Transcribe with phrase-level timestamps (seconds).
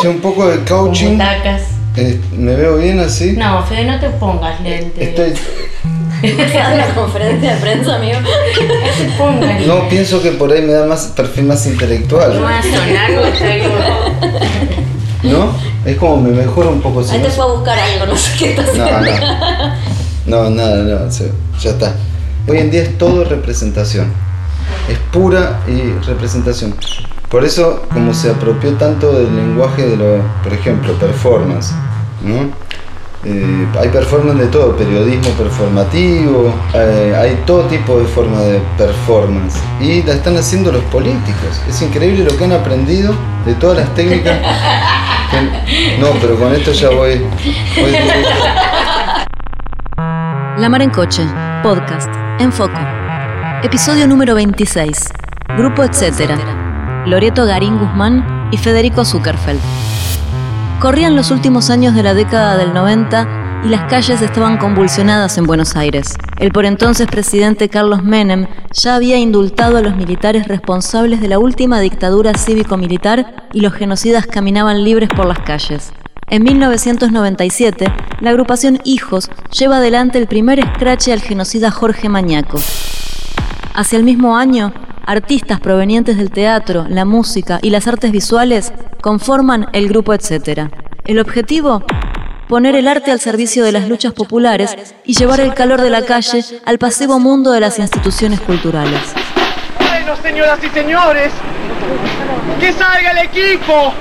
[0.00, 1.18] Che, un poco de coaching.
[1.96, 3.32] Eh, ¿Me veo bien así?
[3.32, 5.08] No, Fede, no te pongas lentes.
[5.08, 5.32] Estoy,
[6.22, 8.18] ¿Estás una conferencia de prensa, amigo?
[9.66, 13.10] No pienso que por ahí me da más perfil más No intelectual, va a sonar
[13.14, 13.74] porque algo-
[15.22, 15.52] ¿no?
[15.84, 18.16] Es como me mejora un poco si Ahí no- te fue a buscar algo, no
[18.16, 19.74] sé qué estás No, no.
[20.26, 21.10] No, nada, no,
[21.60, 21.94] ya está.
[22.48, 24.12] Hoy en día es todo representación.
[24.88, 26.74] Es pura y representación.
[27.34, 31.74] Por eso, como se apropió tanto del lenguaje de lo, por ejemplo, performance.
[33.24, 39.58] Eh, hay performance de todo, periodismo performativo, eh, hay todo tipo de forma de performance
[39.80, 41.60] y la están haciendo los políticos.
[41.68, 43.12] Es increíble lo que han aprendido
[43.44, 44.38] de todas las técnicas.
[45.98, 47.18] no, pero con esto ya voy.
[47.18, 47.96] voy.
[50.58, 51.26] La Mar en Coche,
[51.64, 52.78] podcast, en foco.
[53.64, 55.12] Episodio número 26.
[55.56, 56.73] Grupo Etcétera.
[57.06, 59.60] Loreto Garín Guzmán y Federico Zuckerfeld.
[60.80, 65.44] Corrían los últimos años de la década del 90 y las calles estaban convulsionadas en
[65.44, 66.16] Buenos Aires.
[66.38, 71.38] El por entonces presidente Carlos Menem ya había indultado a los militares responsables de la
[71.38, 75.92] última dictadura cívico-militar y los genocidas caminaban libres por las calles.
[76.28, 77.86] En 1997,
[78.20, 82.58] la agrupación Hijos lleva adelante el primer escrache al genocida Jorge Mañaco.
[83.74, 84.72] Hacia el mismo año,
[85.06, 90.70] artistas provenientes del teatro, la música y las artes visuales conforman el grupo Etcétera.
[91.04, 91.84] El objetivo,
[92.48, 96.02] poner el arte al servicio de las luchas populares y llevar el calor de la
[96.02, 99.00] calle al pasivo mundo de las instituciones culturales.
[99.78, 101.32] Bueno, señoras y señores,
[102.60, 103.92] que salga el equipo.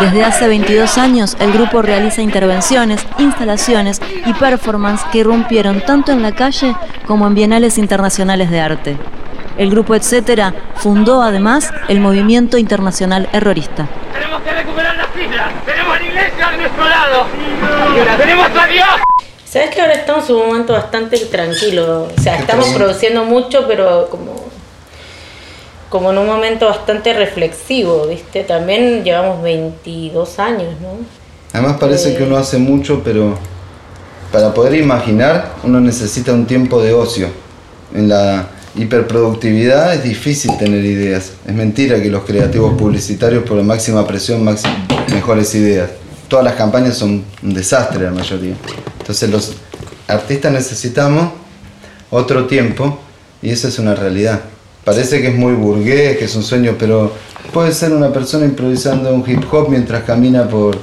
[0.00, 6.22] Desde hace 22 años, el grupo realiza intervenciones, instalaciones y performance que irrumpieron tanto en
[6.22, 6.74] la calle
[7.06, 8.98] como en bienales internacionales de arte.
[9.56, 13.86] El grupo Etcétera fundó además el movimiento internacional errorista.
[14.12, 15.52] Tenemos que recuperar las islas.
[15.64, 17.26] Tenemos la iglesia de nuestro lado.
[18.18, 18.88] Tenemos a Dios.
[19.44, 22.08] ¿Sabes que ahora estamos en un momento bastante tranquilo?
[22.16, 24.43] O sea, estamos produciendo mucho, pero como,
[25.94, 28.42] como en un momento bastante reflexivo, ¿viste?
[28.42, 30.88] También llevamos 22 años, ¿no?
[31.52, 32.16] Además parece Eh.
[32.16, 33.38] que uno hace mucho, pero
[34.32, 37.28] para poder imaginar uno necesita un tiempo de ocio.
[37.94, 41.30] En la hiperproductividad es difícil tener ideas.
[41.46, 44.44] Es mentira que los creativos publicitarios por la máxima presión,
[45.12, 45.90] mejores ideas.
[46.26, 48.56] Todas las campañas son un desastre la mayoría.
[48.98, 49.52] Entonces los
[50.08, 51.30] artistas necesitamos
[52.10, 52.98] otro tiempo
[53.40, 54.40] y esa es una realidad.
[54.84, 57.12] Parece que es muy burgués, que es un sueño, pero
[57.52, 60.78] puede ser una persona improvisando un hip hop mientras camina por,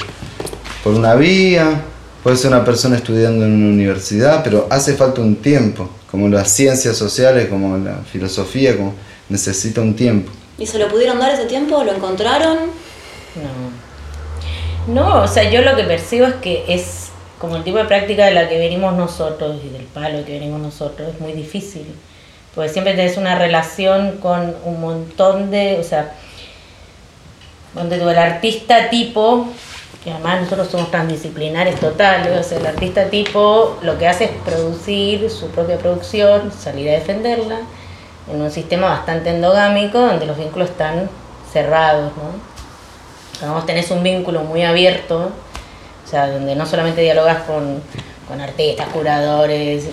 [0.84, 1.84] por una vía,
[2.23, 6.50] puede ser una persona estudiando en una universidad, pero hace falta un tiempo, como las
[6.50, 8.95] ciencias sociales, como la filosofía, como
[9.29, 10.31] necesita un tiempo.
[10.57, 11.84] ¿Y se lo pudieron dar ese tiempo?
[11.84, 12.57] ¿Lo encontraron?
[13.35, 13.81] No.
[14.94, 17.09] No, o sea, yo lo que percibo es que es
[17.40, 20.61] como el tipo de práctica de la que venimos nosotros y del palo que venimos
[20.61, 21.85] nosotros, es muy difícil.
[22.56, 26.13] Porque siempre tenés una relación con un montón de, o sea,
[27.73, 29.47] donde el artista tipo,
[30.03, 34.31] que además nosotros somos transdisciplinares totales, o sea, el artista tipo lo que hace es
[34.44, 37.59] producir su propia producción, salir a defenderla,
[38.31, 41.09] en un sistema bastante endogámico donde los vínculos están
[41.51, 43.53] cerrados, ¿no?
[43.53, 45.31] Vos tenés un vínculo muy abierto,
[46.06, 47.81] o sea, donde no solamente dialogas con,
[48.28, 49.88] con artistas, curadores,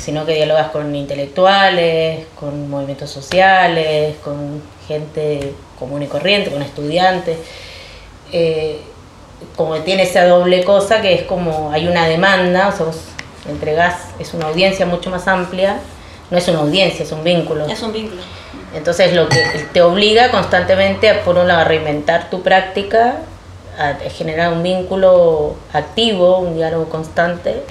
[0.00, 7.38] sino que dialogas con intelectuales, con movimientos sociales, con gente común y corriente, con estudiantes.
[8.32, 8.80] Eh,
[9.56, 13.00] como tiene esa doble cosa que es como hay una demanda, o sea, vos
[13.48, 15.78] entregás, es una audiencia mucho más amplia,
[16.30, 17.66] no es una audiencia, es un vínculo.
[17.66, 18.22] Es un vínculo.
[18.74, 19.38] Entonces lo que
[19.72, 23.18] te obliga constantemente a por un lado a reinventar tu práctica,
[23.78, 27.62] a generar un vínculo activo, un diálogo constante.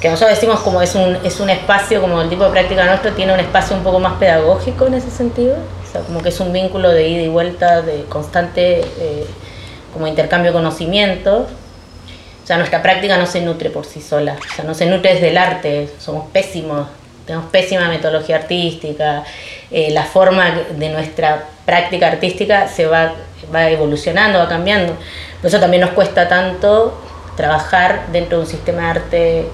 [0.00, 3.12] Que nosotros decimos como es un, es un espacio, como el tipo de práctica nuestro
[3.12, 5.56] tiene un espacio un poco más pedagógico en ese sentido.
[5.56, 9.26] O sea, como que es un vínculo de ida y vuelta, de constante eh,
[9.92, 11.46] como intercambio de conocimiento.
[12.44, 15.14] O sea, nuestra práctica no se nutre por sí sola, o sea, no se nutre
[15.14, 16.88] desde el arte, somos pésimos,
[17.24, 19.24] tenemos pésima metodología artística,
[19.70, 23.14] eh, la forma de nuestra práctica artística se va,
[23.54, 24.94] va evolucionando, va cambiando.
[25.40, 27.00] Por eso también nos cuesta tanto
[27.34, 29.46] trabajar dentro de un sistema de arte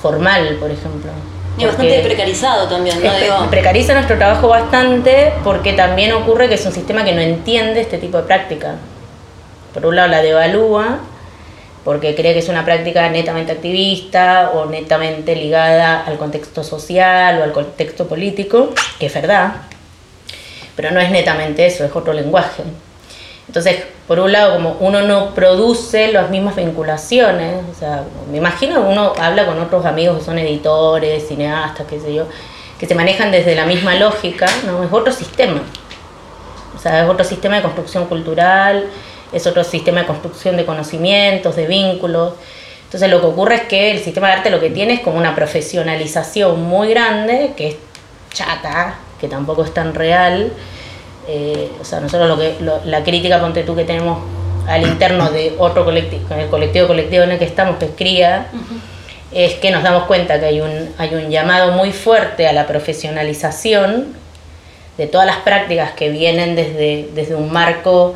[0.00, 1.10] formal, por ejemplo.
[1.58, 3.14] Y bastante precarizado también, ¿no?
[3.14, 7.80] Digo, precariza nuestro trabajo bastante porque también ocurre que es un sistema que no entiende
[7.82, 8.76] este tipo de práctica.
[9.74, 11.00] Por un lado la devalúa
[11.84, 17.44] porque cree que es una práctica netamente activista o netamente ligada al contexto social o
[17.44, 19.52] al contexto político, que es verdad.
[20.76, 22.62] pero no es netamente eso, es otro lenguaje.
[23.50, 28.80] Entonces, por un lado, como uno no produce las mismas vinculaciones, o sea, me imagino
[28.82, 32.26] uno habla con otros amigos que son editores, cineastas, qué sé yo,
[32.78, 34.84] que se manejan desde la misma lógica, ¿no?
[34.84, 35.62] Es otro sistema.
[36.76, 38.84] O sea, es otro sistema de construcción cultural,
[39.32, 42.34] es otro sistema de construcción de conocimientos, de vínculos.
[42.84, 45.18] Entonces lo que ocurre es que el sistema de arte lo que tiene es como
[45.18, 47.76] una profesionalización muy grande, que es
[48.32, 50.52] chata, que tampoco es tan real.
[51.32, 54.18] Eh, o sea, nosotros lo que, lo- la crítica, ponte tú, que tenemos
[54.66, 58.46] al interno de otro colectivo, el colectivo colectivo en el que estamos, que es CRIA,
[59.32, 62.66] es que nos damos cuenta que hay un, hay un llamado muy fuerte a la
[62.66, 64.08] profesionalización
[64.98, 68.14] de todas las prácticas que vienen desde, desde un marco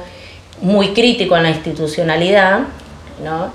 [0.60, 2.60] muy crítico en la institucionalidad,
[3.22, 3.52] ¿no?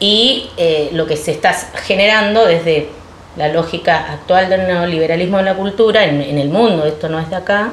[0.00, 1.52] y eh, lo que se está
[1.84, 2.88] generando desde
[3.36, 7.30] la lógica actual del neoliberalismo de la cultura en, en el mundo, esto no es
[7.30, 7.72] de acá,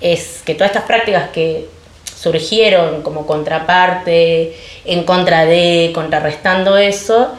[0.00, 1.66] es que todas estas prácticas que
[2.04, 7.32] surgieron como contraparte, en contra de, contrarrestando eso,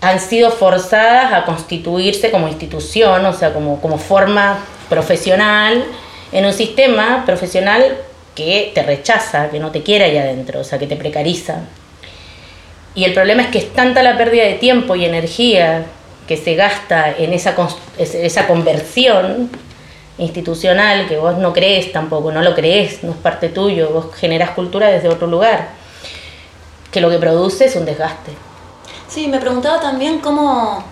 [0.00, 5.84] han sido forzadas a constituirse como institución, o sea, como, como forma profesional,
[6.32, 7.96] en un sistema profesional
[8.34, 11.60] que te rechaza, que no te quiere ahí adentro, o sea, que te precariza.
[12.94, 15.84] Y el problema es que es tanta la pérdida de tiempo y energía
[16.28, 17.54] que se gasta en esa,
[17.98, 19.50] esa conversión
[20.18, 24.50] institucional que vos no crees tampoco, no lo crees, no es parte tuyo, vos generás
[24.50, 25.68] cultura desde otro lugar,
[26.90, 28.32] que lo que produce es un desgaste.
[29.08, 30.82] Sí, me preguntaba también cómo,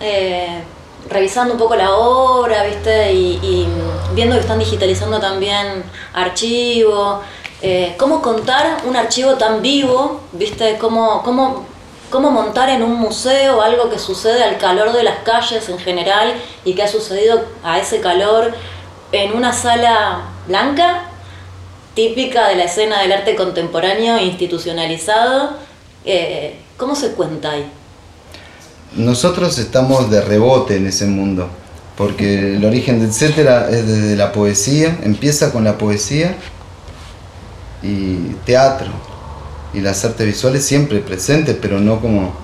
[0.00, 0.62] eh,
[1.08, 3.12] revisando un poco la obra, ¿viste?
[3.12, 3.68] Y, y
[4.14, 5.82] viendo que están digitalizando también
[6.12, 7.20] archivos,
[7.62, 10.76] eh, cómo contar un archivo tan vivo, ¿viste?
[10.78, 11.64] Cómo, cómo,
[12.10, 16.34] cómo montar en un museo algo que sucede al calor de las calles en general
[16.66, 18.52] y que ha sucedido a ese calor
[19.14, 21.04] en una sala blanca,
[21.94, 25.50] típica de la escena del arte contemporáneo institucionalizado.
[26.04, 27.70] Eh, ¿Cómo se cuenta ahí?
[28.96, 31.48] Nosotros estamos de rebote en ese mundo,
[31.96, 36.36] porque el origen de etcétera es desde la poesía, empieza con la poesía
[37.82, 38.90] y teatro
[39.72, 42.34] y las artes visuales siempre presentes, pero no como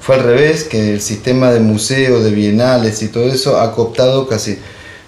[0.00, 4.26] fue al revés, que el sistema de museos, de bienales y todo eso ha cooptado
[4.26, 4.58] casi.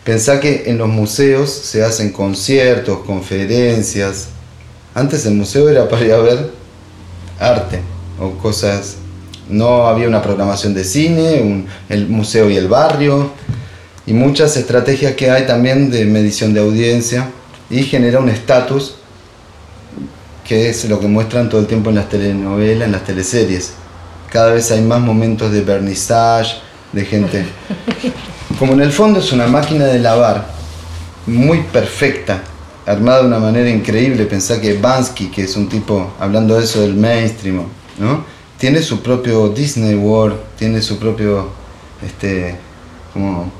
[0.05, 4.29] Pensá que en los museos se hacen conciertos, conferencias.
[4.95, 6.51] Antes el museo era para ir a ver
[7.39, 7.81] arte
[8.19, 8.97] o cosas.
[9.49, 13.31] No había una programación de cine, el museo y el barrio,
[14.07, 17.29] y muchas estrategias que hay también de medición de audiencia
[17.69, 18.95] y genera un estatus
[20.45, 23.75] que es lo que muestran todo el tiempo en las telenovelas, en las teleseries.
[24.31, 26.57] Cada vez hay más momentos de vernissage,
[26.93, 27.45] de gente.
[28.61, 30.45] Como en el fondo es una máquina de lavar
[31.27, 32.43] muy perfecta,
[32.85, 34.27] armada de una manera increíble.
[34.27, 37.63] Pensá que Bansky, que es un tipo, hablando de eso del mainstream,
[37.99, 38.23] ¿no?
[38.59, 41.49] Tiene su propio Disney World, tiene su propio,
[42.07, 42.59] este,
[43.15, 43.51] como,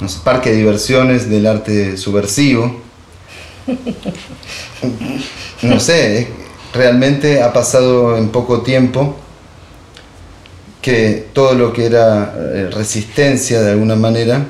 [0.00, 2.80] no sé, parque de diversiones del arte subversivo.
[5.62, 6.28] No sé,
[6.72, 9.16] realmente ha pasado en poco tiempo
[10.88, 14.46] que todo lo que era eh, resistencia de alguna manera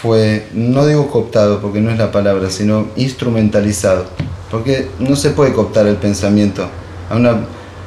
[0.00, 4.06] fue, no digo cooptado porque no es la palabra, sino instrumentalizado.
[4.52, 6.68] Porque no se puede cooptar el pensamiento.
[7.10, 7.40] A una-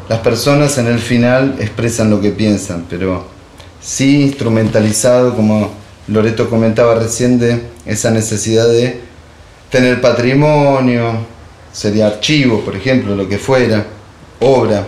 [0.09, 3.25] las personas en el final expresan lo que piensan, pero
[3.81, 5.71] sí instrumentalizado, como
[6.09, 8.99] Loreto comentaba recién, de esa necesidad de
[9.69, 11.19] tener patrimonio,
[11.71, 13.85] sería archivo, por ejemplo, lo que fuera,
[14.41, 14.87] obra.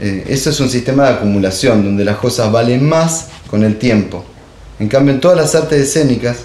[0.00, 4.24] Eh, eso es un sistema de acumulación donde las cosas valen más con el tiempo.
[4.78, 6.38] En cambio, en todas las artes escénicas,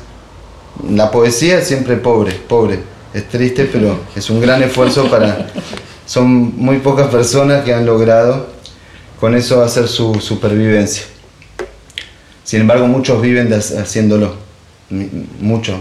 [0.90, 2.80] la poesía es siempre pobre, pobre.
[3.14, 5.48] Es triste, pero es un gran esfuerzo para...
[6.06, 8.48] Son muy pocas personas que han logrado
[9.20, 11.04] con eso hacer su supervivencia.
[12.44, 14.36] Sin embargo, muchos viven de haciéndolo.
[15.40, 15.78] Muchos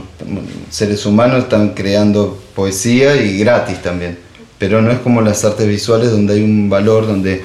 [0.70, 4.18] seres humanos están creando poesía y gratis también.
[4.58, 7.42] Pero no es como las artes visuales donde hay un valor, donde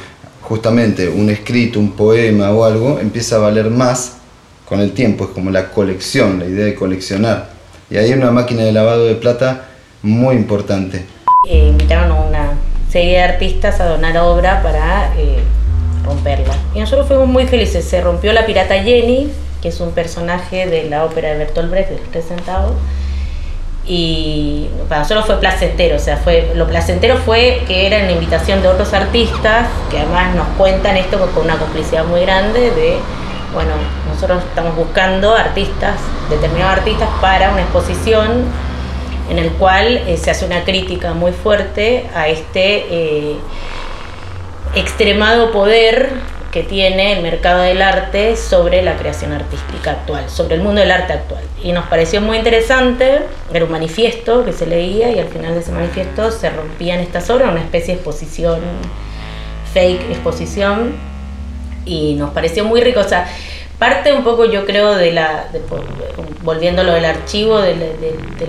[0.50, 4.18] justamente un escrito, un poema o algo empieza a valer más
[4.66, 5.26] con el tiempo.
[5.26, 7.52] Es como la colección, la idea de coleccionar.
[7.90, 9.68] Y ahí hay una máquina de lavado de plata
[10.02, 11.06] muy importante.
[11.48, 12.52] Eh, invitaron a una
[12.90, 15.38] serie de artistas a donar obra para eh,
[16.04, 16.56] romperla.
[16.74, 17.86] Y nosotros fuimos muy felices.
[17.86, 21.92] Se rompió la pirata Jenny, que es un personaje de la ópera de Bertolt Brecht,
[21.92, 22.74] de los Centavos.
[23.92, 28.62] Y para nosotros fue placentero, o sea, fue, lo placentero fue que era una invitación
[28.62, 32.98] de otros artistas, que además nos cuentan esto con una complicidad muy grande de,
[33.52, 33.72] bueno,
[34.08, 35.96] nosotros estamos buscando artistas,
[36.30, 38.44] determinados artistas para una exposición
[39.32, 43.38] en el cual eh, se hace una crítica muy fuerte a este eh,
[44.76, 46.12] extremado poder
[46.52, 50.92] que tiene el mercado del arte sobre la creación artística actual, sobre el mundo del
[50.92, 51.44] arte actual.
[51.64, 53.22] Y nos pareció muy interesante,
[53.54, 57.30] era un manifiesto que se leía y al final de ese manifiesto se rompían estas
[57.30, 58.60] obras, una especie de exposición,
[59.74, 60.96] fake exposición,
[61.86, 63.00] y nos pareció muy rico.
[63.00, 63.28] O sea,
[63.80, 65.62] parte un poco yo creo de la, de,
[66.44, 67.76] volviendo a lo del archivo, de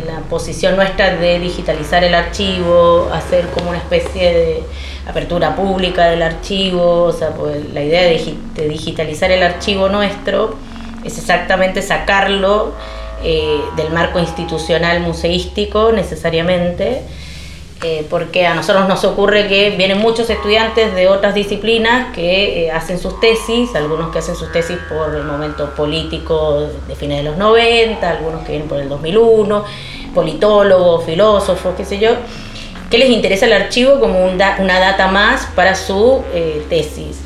[0.07, 4.63] la, posición nuestra de digitalizar el archivo, hacer como una especie de
[5.09, 10.55] apertura pública del archivo, o sea, pues la idea de, de digitalizar el archivo nuestro
[11.05, 12.73] es exactamente sacarlo
[13.23, 17.03] eh, del marco institucional museístico necesariamente
[17.83, 22.71] eh, porque a nosotros nos ocurre que vienen muchos estudiantes de otras disciplinas que eh,
[22.71, 27.23] hacen sus tesis, algunos que hacen sus tesis por el momento político de fines de
[27.25, 29.65] los 90, algunos que vienen por el 2001,
[30.15, 32.11] politólogos, filósofos, qué sé yo,
[32.91, 37.21] que les interesa el archivo como un da una data más para su eh, tesis.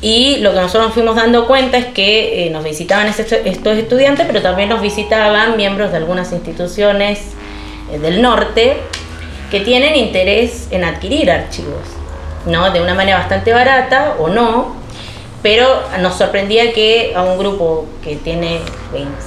[0.00, 4.26] Y lo que nosotros nos fuimos dando cuenta es que eh, nos visitaban estos estudiantes,
[4.26, 7.20] pero también nos visitaban miembros de algunas instituciones
[7.92, 8.78] eh, del norte
[9.52, 11.82] que tienen interés en adquirir archivos,
[12.46, 12.70] ¿no?
[12.70, 14.74] De una manera bastante barata o no,
[15.42, 18.60] pero nos sorprendía que a un grupo que tiene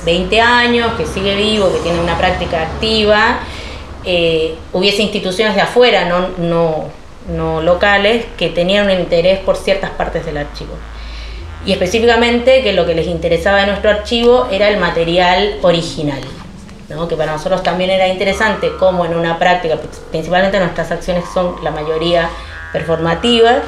[0.03, 3.37] 20 años, que sigue vivo, que tiene una práctica activa,
[4.03, 6.85] eh, hubiese instituciones de afuera, no, no,
[7.29, 10.73] no locales, que tenían un interés por ciertas partes del archivo.
[11.67, 16.21] Y específicamente que lo que les interesaba de nuestro archivo era el material original.
[16.89, 17.07] ¿No?
[17.07, 19.77] que para nosotros también era interesante como en una práctica,
[20.11, 22.29] principalmente nuestras acciones son la mayoría
[22.71, 23.63] performativas,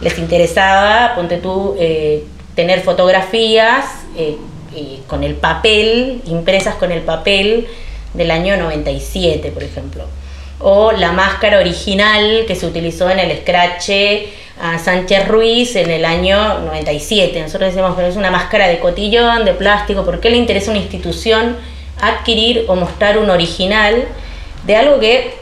[0.00, 3.84] les interesaba, ponte tú, eh, tener fotografías
[4.16, 4.36] eh,
[4.74, 7.66] eh, con el papel, impresas con el papel
[8.14, 10.04] del año 97, por ejemplo.
[10.60, 13.90] O la máscara original que se utilizó en el Scratch
[14.60, 17.40] a Sánchez Ruiz en el año 97.
[17.40, 20.80] Nosotros decimos, pero es una máscara de cotillón, de plástico, ¿por qué le interesa una
[20.80, 21.56] institución?
[22.00, 24.06] Adquirir o mostrar un original
[24.64, 25.34] de algo que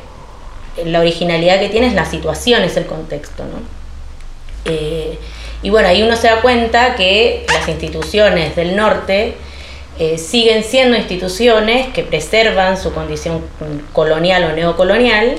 [0.84, 3.44] la originalidad que tiene es la situación, es el contexto.
[3.44, 3.60] ¿no?
[4.64, 5.18] Eh,
[5.62, 9.34] y bueno, ahí uno se da cuenta que las instituciones del norte
[9.98, 13.42] eh, siguen siendo instituciones que preservan su condición
[13.92, 15.36] colonial o neocolonial,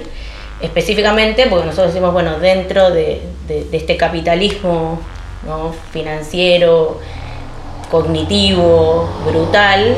[0.62, 5.00] específicamente porque nosotros decimos, bueno, dentro de, de, este capitalismo
[5.46, 5.76] ¿no?
[5.92, 7.00] financiero,
[7.92, 9.96] cognitivo, brutal,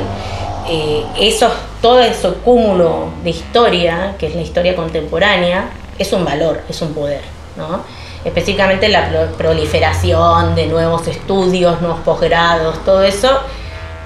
[0.70, 6.62] eh, eso, todo ese cúmulo de historia, que es la historia contemporánea, es un valor,
[6.70, 7.22] es un poder,
[7.58, 7.82] ¿no?
[8.24, 13.40] Específicamente la proliferación de nuevos estudios, nuevos posgrados, todo eso,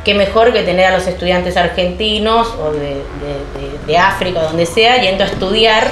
[0.05, 5.01] qué mejor que tener a los estudiantes argentinos o de, de, de, África, donde sea,
[5.01, 5.87] yendo a estudiar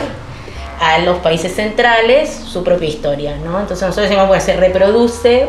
[0.80, 3.60] a los países centrales su propia historia, ¿no?
[3.60, 5.48] Entonces nosotros decimos, se reproduce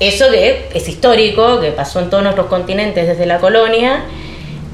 [0.00, 4.04] eso que es histórico, que pasó en todos nuestros continentes desde la colonia,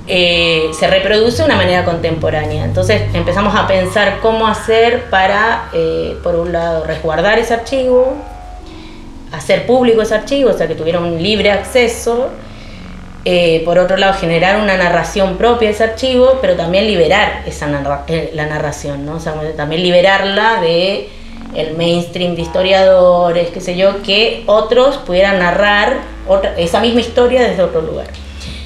[0.06, 2.64] eh, se reproduce de una manera contemporánea.
[2.64, 8.14] Entonces empezamos a pensar cómo hacer para, eh, por un lado, resguardar ese archivo,
[9.32, 12.30] hacer público ese archivo, o sea, que tuviera un libre acceso.
[13.24, 17.66] Eh, por otro lado, generar una narración propia de ese archivo, pero también liberar esa
[17.66, 19.14] la narración, ¿no?
[19.14, 21.08] O sea, también liberarla de
[21.54, 25.98] el mainstream de historiadores, qué sé yo, que otros pudieran narrar
[26.56, 28.06] esa misma historia desde otro lugar.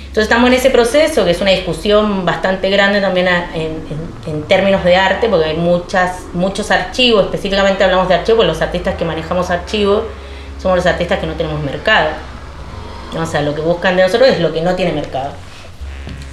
[0.00, 4.96] Entonces estamos en ese proceso, que es una discusión bastante grande también en términos de
[4.96, 10.04] arte, porque hay muchas, muchos archivos, específicamente hablamos de archivos, los artistas que manejamos archivos
[10.60, 12.08] somos los artistas que no tenemos mercado.
[13.16, 15.30] O sea, lo que buscan de nosotros es lo que no tiene mercado.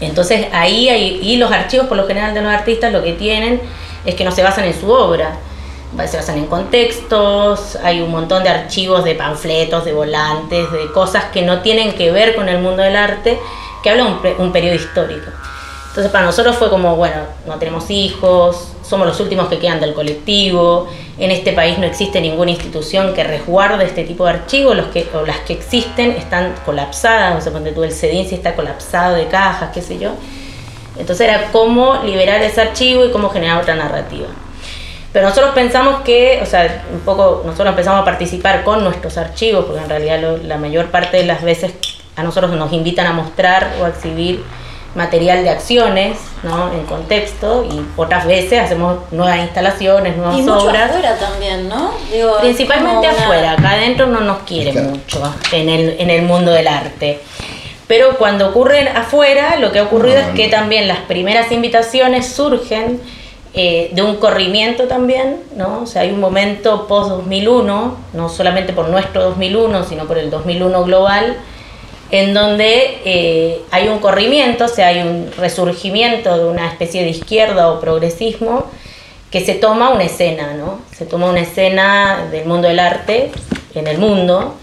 [0.01, 3.61] Entonces ahí hay, y los archivos por lo general de los artistas lo que tienen
[4.05, 5.37] es que no se basan en su obra,
[6.07, 11.25] se basan en contextos, hay un montón de archivos de panfletos, de volantes, de cosas
[11.25, 13.39] que no tienen que ver con el mundo del arte,
[13.81, 15.31] que habla un, un periodo histórico.
[15.89, 19.93] Entonces para nosotros fue como, bueno, no tenemos hijos, somos los últimos que quedan del
[19.93, 20.87] colectivo,
[21.17, 25.07] en este país no existe ninguna institución que resguarde este tipo de archivos, los que,
[25.13, 29.27] o las que existen están colapsadas, o sea, cuando tú el CEDINCI está colapsado de
[29.27, 30.11] cajas, qué sé yo.
[30.97, 34.27] Entonces era cómo liberar ese archivo y cómo generar otra narrativa.
[35.15, 39.63] Pero nosotros pensamos que, o sea, un poco, nosotros empezamos a participar con nuestros archivos,
[39.63, 41.71] porque en realidad lo, la mayor parte de las veces
[42.17, 44.43] a nosotros nos invitan a mostrar o a exhibir
[44.93, 46.69] material de acciones, ¿no?
[46.73, 50.89] En contexto y otras veces hacemos nuevas instalaciones, nuevas y mucho obras.
[50.89, 51.93] afuera también, ¿no?
[52.11, 54.89] Digo, Principalmente una- afuera, acá adentro no nos quiere Claro.
[54.89, 57.21] mucho en el, en el mundo del arte.
[57.87, 60.51] Pero cuando ocurren afuera, lo que ha ocurrido No, es que no.
[60.51, 62.99] también las primeras invitaciones surgen
[63.57, 65.83] eh, de un corrimiento también, ¿no?
[65.83, 70.83] O sea, hay un momento post-2001, no solamente por nuestro 2001, sino por el 2001
[70.83, 71.37] global,
[72.11, 77.11] en donde eh, hay un corrimiento, o sea, hay un resurgimiento de una especie de
[77.11, 78.65] izquierda o progresismo
[79.31, 80.81] que se toma una escena, ¿no?
[80.91, 83.31] Se toma una escena del mundo del arte
[83.73, 84.55] en el mundo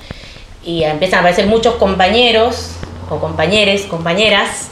[0.63, 2.73] y empiezan a aparecer muchos compañeros
[3.09, 4.69] o compañeres, compañeras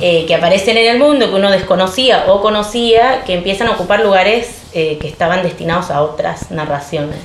[0.00, 4.00] eh, que aparecen en el mundo que uno desconocía o conocía, que empiezan a ocupar
[4.00, 7.18] lugares eh, que estaban destinados a otras narraciones.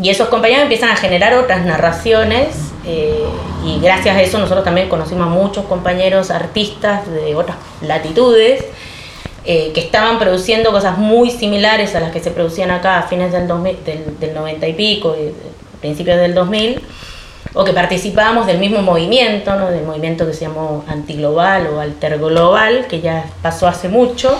[0.00, 2.56] Y esos compañeros empiezan a generar otras narraciones
[2.86, 3.24] eh,
[3.64, 8.64] y gracias a eso nosotros también conocimos a muchos compañeros artistas de otras latitudes
[9.44, 13.32] eh, que estaban produciendo cosas muy similares a las que se producían acá a fines
[13.32, 15.32] del, 2000 del, del 90 y pico, y
[15.80, 16.80] principios del 2000,
[17.54, 19.70] o que participábamos del mismo movimiento, ¿no?
[19.70, 24.38] del movimiento que se llamó antiglobal o alterglobal, que ya pasó hace mucho.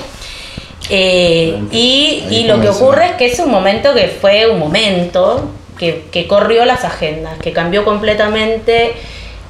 [0.89, 6.07] Eh, y, lo que ocurre es que es un momento que fue un momento que,
[6.11, 8.95] que corrió las agendas, que cambió completamente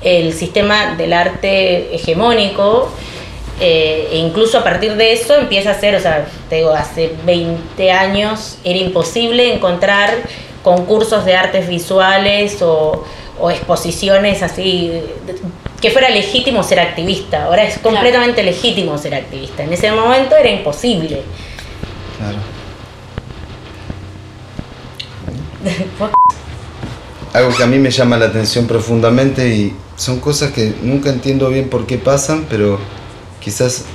[0.03, 2.91] el sistema del arte hegemónico.
[3.61, 7.13] eh, e incluso a partir de eso empieza a ser, o sea, te digo, hace
[7.25, 10.11] 20 años era imposible encontrar
[10.65, 13.05] concursos de artes visuales o,
[13.43, 15.03] o exposiciones así,
[15.81, 17.47] que fuera legítimo ser activista.
[17.47, 19.65] Ahora es completamente legítimo ser activista.
[19.65, 21.23] En ese momento era imposible.
[22.19, 22.39] Claro.
[27.33, 31.49] Algo que a mí me llama la atención profundamente y son cosas que nunca entiendo
[31.49, 32.79] bien por qué pasan, pero
[33.41, 33.87] quizás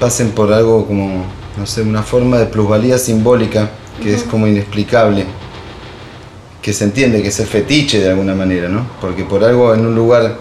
[0.00, 1.26] pasen por algo como,
[1.58, 3.70] no sé, una forma de plusvalía simbólica
[4.02, 5.26] que es como inexplicable,
[6.62, 8.86] que se entiende que es el fetiche de alguna manera, ¿no?
[9.00, 10.38] Porque por algo en un lugar,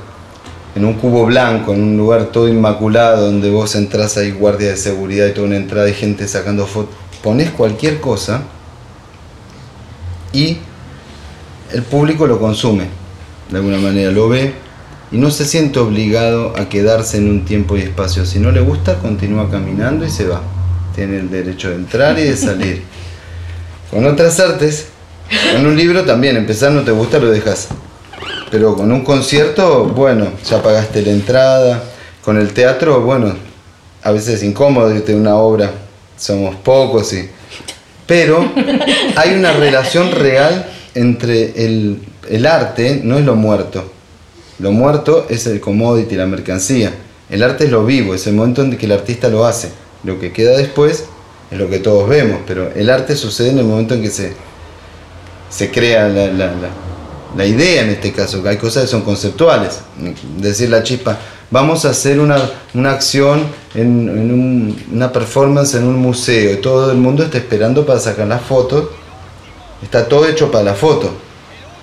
[0.76, 4.78] en un cubo blanco, en un lugar todo inmaculado, donde vos entras hay guardia de
[4.78, 8.44] seguridad y toda una entrada y gente sacando fotos, pones cualquier cosa
[10.32, 10.60] y
[11.74, 12.86] el público lo consume,
[13.50, 14.54] de alguna manera, lo ve
[15.12, 18.26] y no se siente obligado a quedarse en un tiempo y espacio.
[18.26, 20.42] Si no le gusta, continúa caminando y se va.
[20.96, 22.84] Tiene el derecho de entrar y de salir.
[23.92, 24.88] Con otras artes,
[25.54, 27.70] con un libro también, empezar no te gusta, lo dejas.
[28.50, 31.84] Pero con un concierto, bueno, ya pagaste la entrada.
[32.22, 33.34] Con el teatro, bueno,
[34.04, 35.72] a veces es incómodo a una obra,
[36.18, 37.30] somos pocos y...
[38.06, 38.52] Pero
[39.16, 43.90] hay una relación real entre el, el arte, no es lo muerto.
[44.60, 46.94] Lo muerto es el commodity, la mercancía.
[47.30, 49.70] El arte es lo vivo, es el momento en que el artista lo hace.
[50.04, 51.06] Lo que queda después
[51.50, 54.34] es lo que todos vemos, pero el arte sucede en el momento en que se,
[55.52, 56.70] se crea la, la- la-
[57.38, 59.80] la idea en este caso, que hay cosas que son conceptuales.
[60.38, 61.18] Decir la chispa,
[61.50, 62.38] vamos a hacer una,
[62.74, 63.44] una acción
[63.76, 68.00] en, en un- una performance en un museo y todo el mundo está esperando para
[68.00, 68.86] sacar las fotos.
[69.84, 71.10] Está todo hecho para la foto,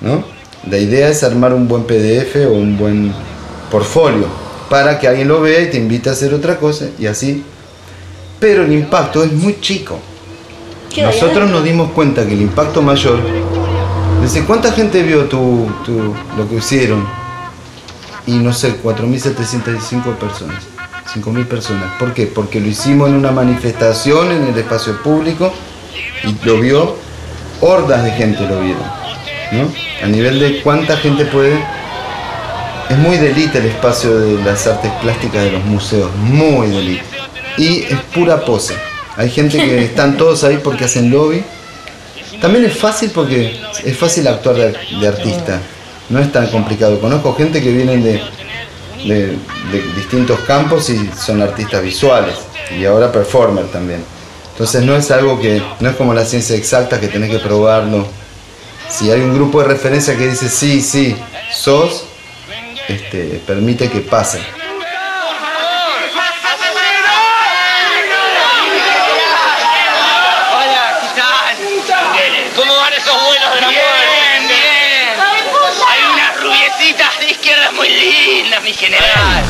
[0.02, 0.22] ¿no?
[0.70, 3.12] La idea es armar un buen PDF o un buen
[3.70, 4.26] portfolio
[4.68, 7.42] para que alguien lo vea y te invite a hacer otra cosa y así.
[8.38, 9.98] Pero el impacto es muy chico.
[11.06, 13.18] Nosotros nos dimos cuenta que el impacto mayor.
[14.22, 17.06] Dice, ¿cuánta gente vio tu, tu- lo que hicieron?
[18.26, 20.64] Y no sé, 4.705 personas,
[21.14, 21.92] 5.000 personas.
[21.98, 22.26] ¿Por qué?
[22.26, 25.52] Porque lo hicimos en una manifestación en el espacio público
[26.24, 26.96] y lo vio,
[27.60, 28.82] hordas de gente lo vieron.
[29.52, 29.72] ¿no?
[30.04, 31.58] A nivel de cuánta gente puede.
[32.90, 37.04] Es muy delita el espacio de las artes plásticas de los museos, muy delita.
[37.58, 38.74] Y es pura pose.
[39.16, 41.42] Hay gente que están todos ahí porque hacen lobby.
[42.40, 45.60] También es fácil porque es fácil actuar de, artista.
[46.08, 47.00] No es tan complicado.
[47.00, 49.38] Conozco gente que vienen de
[49.96, 52.34] distintos campos y son artistas visuales.
[52.78, 54.04] Y ahora performer también.
[54.58, 58.08] Entonces no es algo que, no es como la ciencia exacta que tenés que probarlo.
[58.88, 61.14] Si hay un grupo de referencia que dice sí, sí,
[61.54, 62.06] sos,
[62.88, 64.40] este, permite que pase.
[70.50, 71.56] Hola, ¿qué tal?
[72.56, 74.48] ¿Cómo van esos vuelos de la muerte?
[74.48, 75.20] Bien,
[75.88, 77.70] Hay unas rubiecitas de izquierda
[78.28, 79.44] muy lindas, mi general.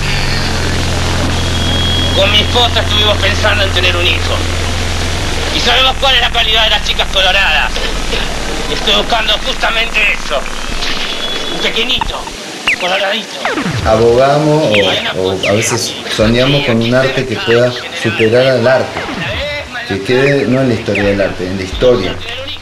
[2.16, 4.34] Con mi esposa estuvimos pensando en tener un hijo.
[5.56, 7.72] Y sabemos cuál es la calidad de las chicas coloradas.
[8.70, 10.40] Y estoy buscando justamente eso.
[11.54, 12.22] Un pequeñito,
[12.80, 13.28] coloradito.
[13.84, 14.76] Abogamos
[15.16, 19.00] o, o a veces soñamos con un arte que pueda superar al arte.
[19.88, 22.14] Que quede no en la historia del arte, en la historia.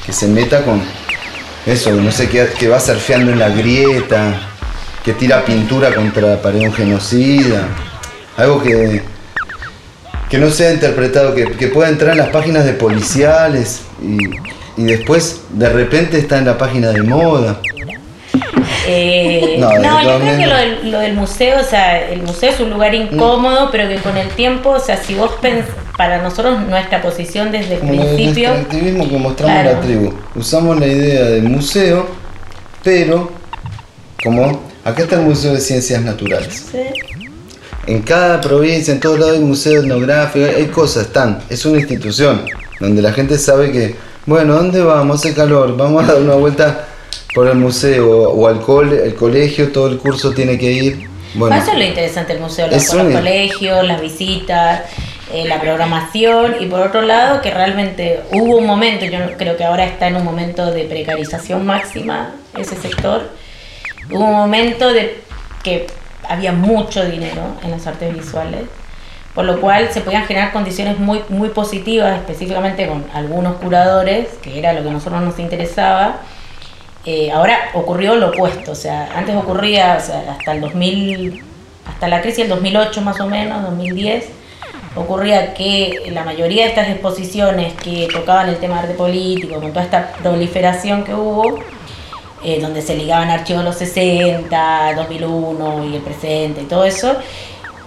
[0.05, 0.83] Que se meta con
[1.67, 4.56] eso, no sé, que, que va surfeando en la grieta,
[5.07, 7.69] que tira pintura contra la pared de un genocida.
[8.37, 9.03] Algo que,
[10.29, 14.19] que no sea interpretado, que, que pueda entrar en las páginas de policiales y,
[14.77, 17.61] y después de repente está en la página de moda.
[18.89, 22.51] Eh, No, no, yo creo que lo del, lo del museo, o sea, el museo
[22.51, 25.67] es un lugar incómodo, pero que con el tiempo, o sea, si vos pens
[25.97, 30.13] para nosotros nuestra posición desde el Como el principio, extractivismo que mostramos en la tribu.
[30.35, 32.07] Usamos la idea del museo,
[32.83, 33.31] pero
[34.23, 36.67] como acá está el Museo de Ciencias Naturales.
[36.71, 36.79] Sí.
[37.87, 41.41] En cada provincia, en todos lados hay museo etnográfico, hay cosas, están.
[41.49, 42.43] Es una institución
[42.81, 43.95] donde la gente sabe que,
[44.27, 45.21] bueno, ¿dónde vamos?
[45.21, 46.87] Hace calor, vamos a dar una vuelta
[47.35, 51.09] por el museo o al cole, el colegio, todo el curso tiene que ir.
[51.35, 54.81] Bueno, Eso es lo interesante del museo, los, Es los un- colegios, las visitas,
[55.33, 59.65] eh, la programación y por otro lado que realmente hubo un momento, yo creo que
[59.65, 63.29] ahora está en un momento de precarización máxima ese sector,
[64.11, 65.21] hubo un momento de
[65.63, 65.87] que
[66.29, 68.63] había mucho dinero en las artes visuales,
[69.35, 74.59] por lo cual se podían generar condiciones muy, muy positivas, específicamente con algunos curadores, que
[74.59, 76.21] era lo que a nosotros nos interesaba,
[77.05, 81.41] eh, ahora ocurrió lo opuesto, o sea, antes ocurría o sea, hasta el 2000,
[81.89, 84.25] hasta la crisis del 2008 más o menos, 2010,
[84.97, 89.71] ocurría que la mayoría de estas exposiciones que tocaban el tema de arte político, con
[89.71, 91.61] toda esta proliferación que hubo,
[92.45, 97.17] eh, donde se ligaban archivos de los 60, 2001 y el presente y todo eso,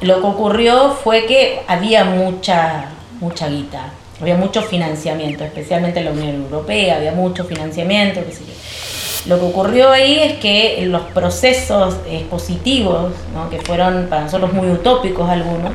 [0.01, 2.85] lo que ocurrió fue que había mucha,
[3.19, 8.45] mucha guita, había mucho financiamiento, especialmente en la Unión Europea, había mucho financiamiento, qué sé
[8.45, 8.53] yo.
[9.25, 13.49] Lo que ocurrió ahí es que los procesos expositivos, ¿no?
[13.49, 15.73] que fueron para nosotros muy utópicos algunos,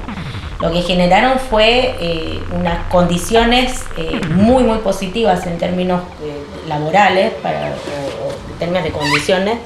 [0.60, 7.32] lo que generaron fue eh, unas condiciones eh, muy, muy positivas en términos eh, laborales,
[7.42, 7.74] para,
[8.58, 9.58] términos de condiciones,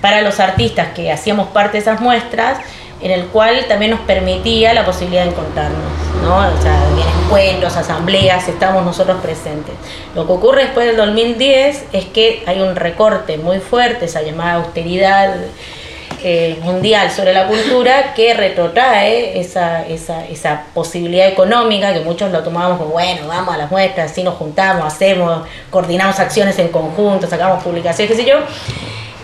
[0.00, 2.58] para los artistas que hacíamos parte de esas muestras,
[3.02, 5.78] en el cual también nos permitía la posibilidad de encontrarnos,
[6.22, 6.36] ¿no?
[6.36, 9.74] O sea, en encuentros, asambleas, estábamos nosotros presentes.
[10.14, 14.54] Lo que ocurre después del 2010 es que hay un recorte muy fuerte, esa llamada
[14.54, 15.34] austeridad
[16.22, 22.42] eh, mundial sobre la cultura, que retrotrae esa, esa, esa posibilidad económica, que muchos lo
[22.42, 27.26] tomábamos como, bueno, vamos a las muestras, así nos juntamos, hacemos, coordinamos acciones en conjunto,
[27.26, 28.38] sacamos publicaciones, qué sé yo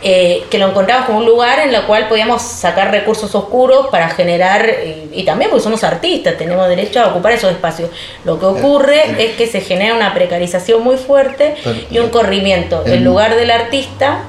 [0.03, 4.09] eh, que lo encontramos como un lugar en el cual podíamos sacar recursos oscuros para
[4.11, 7.91] generar, eh, y también porque somos artistas, tenemos derecho a ocupar esos espacios.
[8.25, 11.57] Lo que ocurre es que se genera una precarización muy fuerte
[11.91, 12.85] y un corrimiento.
[12.85, 14.21] El lugar del artista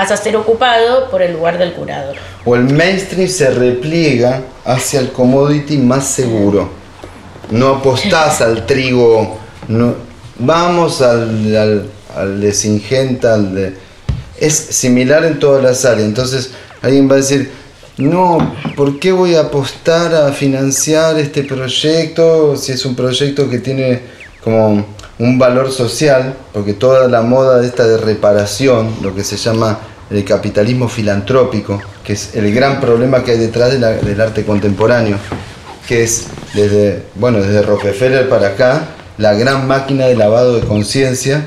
[0.00, 2.16] pasa a ser ocupado por el lugar del curador.
[2.46, 6.70] o el mainstream se repliega hacia el commodity más seguro.
[7.50, 9.94] No apostás al trigo, no,
[10.38, 13.74] vamos al, al, al de al de...
[14.38, 17.50] Es similar en todas las áreas, entonces alguien va a decir,
[17.98, 23.58] no, ¿por qué voy a apostar a financiar este proyecto si es un proyecto que
[23.58, 24.00] tiene
[24.42, 24.86] como
[25.18, 26.36] un valor social?
[26.54, 31.80] Porque toda la moda de esta de reparación, lo que se llama el capitalismo filantrópico,
[32.04, 35.16] que es el gran problema que hay detrás de la- del arte contemporáneo,
[35.86, 41.46] que es desde, bueno, desde Rockefeller para acá, la gran máquina de lavado de conciencia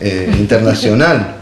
[0.00, 1.36] eh, internacional,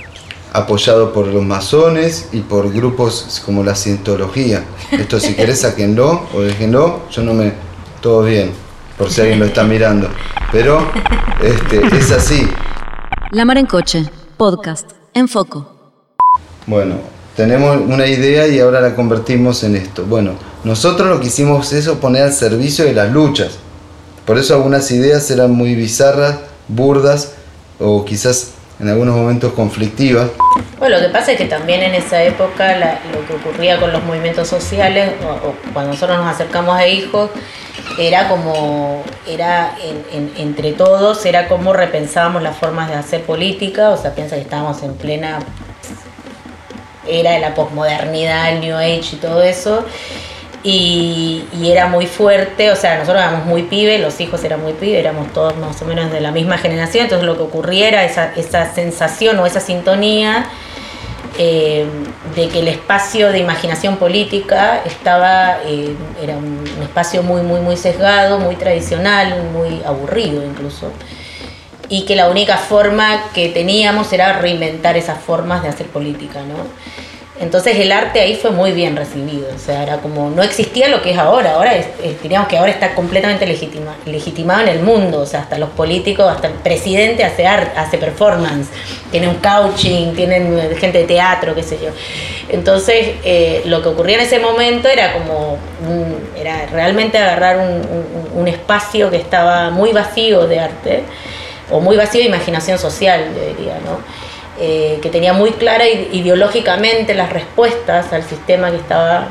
[0.53, 4.65] apoyado por los masones y por grupos como la cientología.
[4.91, 7.53] Esto si querés sáquenlo o déjenlo, yo no me...
[8.01, 8.53] Todo bien,
[8.97, 10.09] por si alguien lo está mirando.
[10.53, 10.91] Pero
[11.43, 12.49] este, es así.
[13.33, 14.05] La Mar en Coche,
[14.37, 15.78] podcast, en foco.
[16.69, 16.97] Bueno,
[17.35, 20.05] tenemos una idea y ahora la convertimos en esto.
[20.05, 20.33] Bueno,
[20.65, 23.59] nosotros lo que hicimos es poner al servicio de las luchas.
[24.27, 26.37] Por eso algunas ideas eran muy bizarras,
[26.69, 27.33] burdas
[27.81, 28.51] o quizás
[28.81, 30.29] en algunos momentos conflictivas.
[30.79, 33.91] Bueno, lo que pasa es que también en esa época la- lo que ocurría con
[33.91, 37.31] los movimientos sociales, o, o cuando nosotros nos acercamos a hijos,
[37.99, 43.89] era como, era en- en- entre todos, era como repensábamos las formas de hacer política,
[43.89, 45.39] o sea, piensa que estábamos en plena
[47.09, 49.85] era de la posmodernidad, el New Age y todo eso.
[50.63, 54.99] Y, era muy fuerte, o sea, nosotros éramos muy pibes, los hijos eran muy pibes,
[54.99, 58.33] éramos todos más o menos de la misma generación, entonces lo que ocurría era esa,
[58.35, 60.47] esa sensación o esa sintonía
[61.39, 61.87] eh,
[62.35, 67.61] de que el espacio de imaginación política estaba, eh, era un, un espacio muy, muy,
[67.61, 70.91] muy sesgado, muy tradicional, muy aburrido incluso
[71.89, 76.57] y que la única forma que teníamos era reinventar esas formas de hacer política, ¿no?
[77.41, 81.03] Entonces el arte ahí fue muy bien recibido, o sea, era como, no existía lo
[81.03, 81.87] que es ahora, ahora es,
[82.21, 86.27] diríamos que ahora está completamente legitima, legitimado en el mundo, o sea, hasta los políticos,
[86.29, 88.71] hasta el presidente hace art, hace performance,
[89.13, 91.91] tiene un coaching, tienen gente de teatro, qué sé yo.
[92.49, 95.59] Entonces eh, lo que ocurría en ese momento era como,
[96.37, 97.59] era realmente agarrar
[98.35, 101.05] un espacio que estaba muy vacío de arte,
[101.71, 103.99] o muy vacío de imaginación social, yo diría, ¿no?
[104.61, 109.29] Eh, que tenía muy clara ideológicamente las respuestas al sistema que estaba,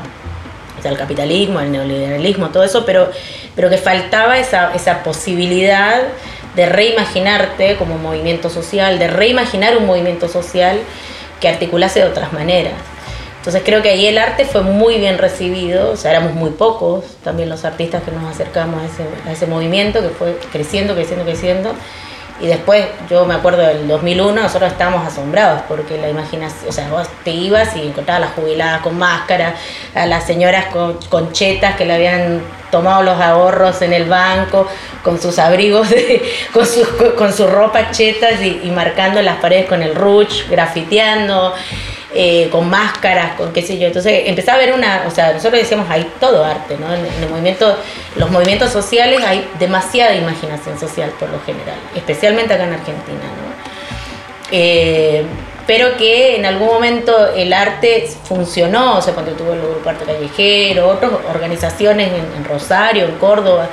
[0.79, 3.11] o sea, el capitalismo, el neoliberalismo, todo eso, pero,
[3.53, 6.03] pero que faltaba esa, esa posibilidad
[6.55, 10.79] de reimaginarte como movimiento social, de reimaginar un movimiento social
[11.41, 12.73] que articulase de otras maneras.
[13.37, 17.03] Entonces creo que ahí el arte fue muy bien recibido, o sea, éramos muy pocos
[17.23, 21.25] también los artistas que nos acercamos a ese, a ese movimiento que fue creciendo, creciendo,
[21.25, 21.73] creciendo.
[22.39, 26.87] Y después, yo me acuerdo del 2001, nosotros estábamos asombrados porque la imaginación, o sea,
[26.89, 29.55] vos te ibas y encontrabas a las jubiladas con máscara,
[29.95, 34.67] a las señoras con, con chetas que le habían tomado los ahorros en el banco,
[35.03, 35.87] con sus abrigos,
[36.53, 41.55] con, sus, con su ropa chetas y, y marcando las paredes con el ruch, grafiteando.
[42.19, 43.85] Eh, con máscaras, con qué sé yo.
[43.85, 46.91] Entonces empezaba a ver una, o sea, nosotros decíamos, hay todo arte, ¿no?
[46.91, 47.77] En, el movimiento,
[48.15, 53.53] los movimientos sociales hay demasiada imaginación social por lo general, especialmente acá en Argentina, ¿no?
[54.49, 55.25] Eh,
[55.67, 60.05] pero que en algún momento el arte funcionó, o sea, cuando tuvo el grupo Arte
[60.05, 63.69] Callejero, otras organizaciones en, en Rosario, en Córdoba,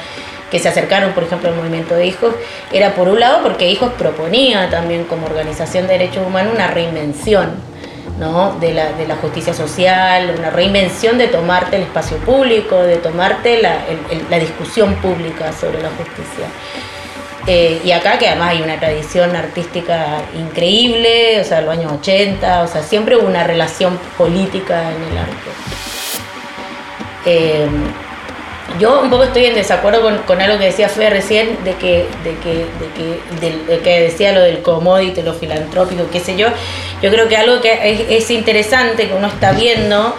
[0.50, 2.34] que se acercaron, por ejemplo, al movimiento de hijos,
[2.70, 7.72] era por un lado porque Hijos proponía también como organización de derechos humanos una reinvención
[8.18, 8.56] ¿no?
[8.60, 13.60] de, la, de la justicia social, una reinvención de tomarte el espacio público, de tomarte
[13.60, 13.78] la,
[14.30, 16.46] la discusión pública sobre la justicia.
[17.46, 22.62] Eh, y acá que además hay una tradición artística increíble, o sea, los años 80,
[22.62, 25.50] o sea, siempre hubo una relación política en el arte.
[27.26, 27.68] Eh,
[28.78, 32.06] yo un poco estoy en desacuerdo con, con, algo que decía Fede recién, de que,
[32.24, 36.48] de que, de que, de, que decía lo del commodity, lo filantrópico, qué sé yo.
[37.02, 40.14] Yo creo que algo que es, es interesante que uno está viendo,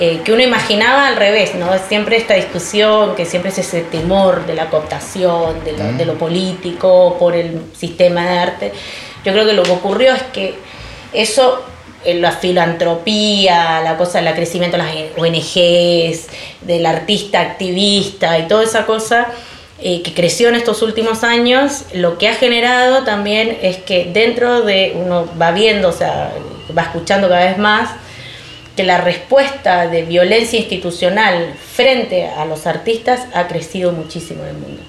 [0.00, 1.68] eh, que uno imaginaba al revés, ¿no?
[1.88, 6.14] Siempre esta discusión, que siempre es ese temor de la cooptación, de lo, de lo
[6.14, 8.72] político, por el sistema de arte.
[9.24, 10.54] Yo creo que lo que ocurrió es que
[11.12, 11.64] eso
[12.06, 16.26] la filantropía, la cosa del crecimiento de las ONGs,
[16.62, 19.28] del artista activista y toda esa cosa
[19.80, 24.62] eh, que creció en estos últimos años, lo que ha generado también es que dentro
[24.62, 26.32] de, uno va viendo, o sea,
[26.76, 27.90] va escuchando cada vez más,
[28.76, 34.56] que la respuesta de violencia institucional frente a los artistas ha crecido muchísimo en el
[34.56, 34.82] mundo.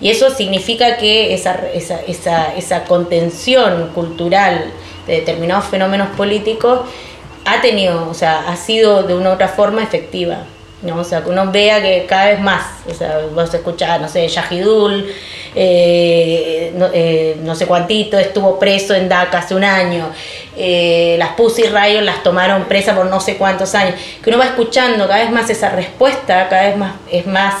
[0.00, 4.72] Y eso significa que esa, esa, esa, esa contención cultural,
[5.06, 6.80] de determinados fenómenos políticos
[7.44, 10.44] ha tenido, o sea, ha sido de una u otra forma efectiva.
[10.84, 11.00] ¿no?
[11.00, 14.28] O sea, que uno vea que cada vez más, o sea, vos escuchás, no sé,
[14.28, 15.06] Yahidul,
[15.54, 20.10] eh, eh, no, sé cuántito, estuvo preso en DACA hace un año,
[20.56, 24.46] eh, las Pussy Riot las tomaron presa por no sé cuántos años, que uno va
[24.46, 27.54] escuchando cada vez más esa respuesta, cada vez más es más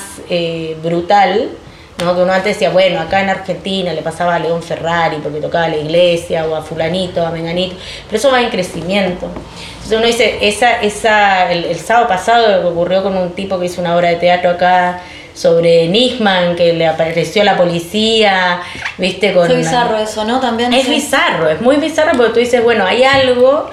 [0.82, 1.50] brutal,
[1.98, 2.14] ¿no?
[2.14, 5.68] Que uno antes decía, bueno, acá en Argentina le pasaba a León Ferrari porque tocaba
[5.68, 7.76] la iglesia, o a fulanito, a menganito,
[8.06, 9.26] pero eso va en crecimiento.
[9.26, 13.80] Entonces uno dice, esa, esa, el, sábado pasado que ocurrió con un tipo que hizo
[13.80, 15.02] una obra de teatro acá
[15.34, 18.60] sobre Nisman, que le apareció la policía,
[18.98, 19.46] viste, con...
[19.46, 20.40] Fue bizarro eso, ¿no?
[20.40, 20.72] También.
[20.72, 23.68] Es bizarro, es muy bizarro porque tú dices, bueno, hay algo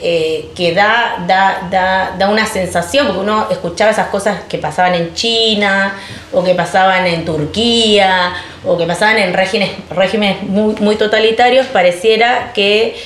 [0.00, 5.12] eh, que da, da, da, una sensación, porque uno escuchaba esas cosas que pasaban en
[5.14, 5.94] China,
[6.32, 8.32] o que pasaban en Turquía,
[8.64, 12.96] o que pasaban en regímenes, regímenes muy, muy totalitarios, pareciera que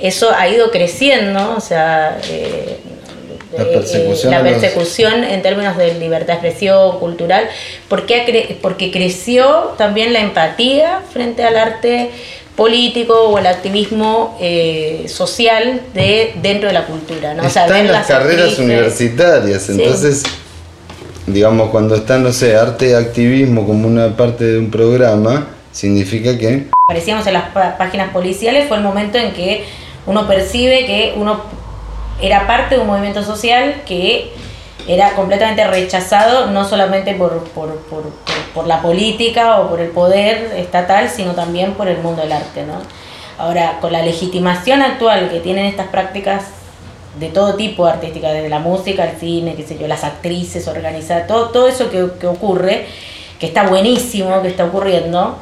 [0.00, 2.78] eso ha ido creciendo, o sea, eh,
[3.56, 7.48] la persecución, la persecución en términos de libertad de expresión cultural,
[7.88, 12.10] porque, porque creció también la empatía frente al arte
[12.56, 17.34] político o el activismo eh, social de dentro de la cultura.
[17.34, 17.42] ¿no?
[17.42, 20.24] Están en las, carreras universitarias, entonces,
[21.26, 26.36] digamos, cuando están, no sé, arte y activismo como una parte de un programa, significa
[26.36, 26.66] que...
[26.88, 29.64] Aparecíamos en las páginas policiales, fue el momento en que
[30.06, 31.42] uno percibe que uno
[32.20, 34.32] era parte de un movimiento social que
[34.88, 38.34] era completamente rechazado, no solamente por, por, por, por,
[38.66, 42.64] la política o por el poder estatal, sino también por el mundo del arte.
[42.64, 42.74] ¿no?
[43.38, 46.44] Ahora, con la legitimación actual que tienen estas prácticas
[47.18, 51.26] de todo tipo artística, desde la música, el cine, qué sé yo, las actrices organizadas,
[51.26, 52.86] todo, todo eso que, que ocurre,
[53.38, 55.36] que está buenísimo, que está ocurriendo,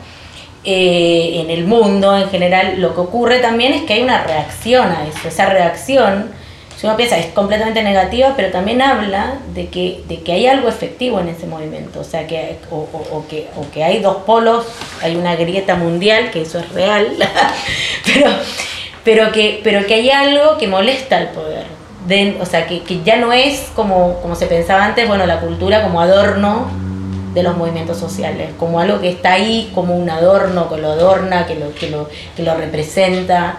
[0.64, 4.88] eh, en el mundo en general, lo que ocurre también es que hay una reacción
[4.90, 5.29] a eso.
[5.29, 6.31] Esa reacción
[6.79, 10.69] si uno piensa, es completamente negativa, pero también habla de que, de que hay algo
[10.69, 14.64] efectivo en ese movimiento, o sea, que, o, que, o que hay dos polos,
[15.03, 17.17] hay una grieta mundial, que eso es real,
[18.05, 18.31] pero,
[19.03, 21.64] pero, que, pero que hay algo que molesta al poder.
[22.41, 25.83] o sea, que, que, ya no es como, como se pensaba antes, bueno, la cultura
[25.83, 26.71] como adorno
[27.35, 31.45] de los movimientos sociales, como algo que está ahí, como un adorno, que lo adorna,
[31.45, 33.57] que lo, que lo, que lo representa,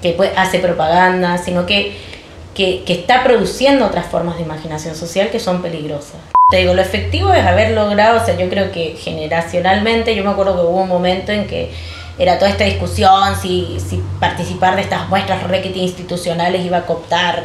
[0.00, 2.10] que hace propaganda, sino que,
[2.54, 6.20] que, está produciendo otras formas de imaginación social que son peligrosas.
[6.48, 10.30] Te digo, lo efectivo es haber logrado, o sea, yo creo que generacionalmente, yo me
[10.30, 11.70] acuerdo que hubo un momento en que
[12.18, 17.44] era toda esta discusión si, si participar de estas muestras requete institucionales iba a cooptar,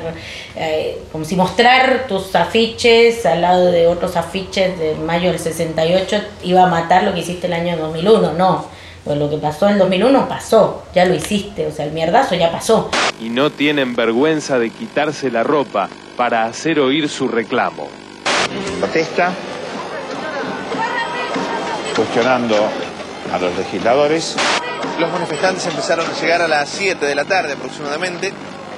[0.58, 6.22] eh, como si mostrar tus afiches al lado de otros afiches de mayo del 68
[6.44, 8.75] iba a matar lo que hiciste el año 2001, no.
[9.06, 12.34] Pues lo que pasó en el 2001 pasó, ya lo hiciste, o sea, el mierdazo
[12.34, 12.90] ya pasó.
[13.22, 17.88] Y no tienen vergüenza de quitarse la ropa para hacer oír su reclamo.
[18.80, 19.32] Protesta
[21.96, 22.56] cuestionando
[23.32, 24.36] a los legisladores
[25.00, 28.34] los manifestantes empezaron a llegar a las 7 de la tarde aproximadamente.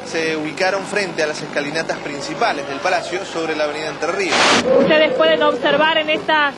[0.09, 4.37] Se ubicaron frente a las escalinatas principales del palacio sobre la avenida Entre Ríos.
[4.79, 6.53] Ustedes pueden observar en esta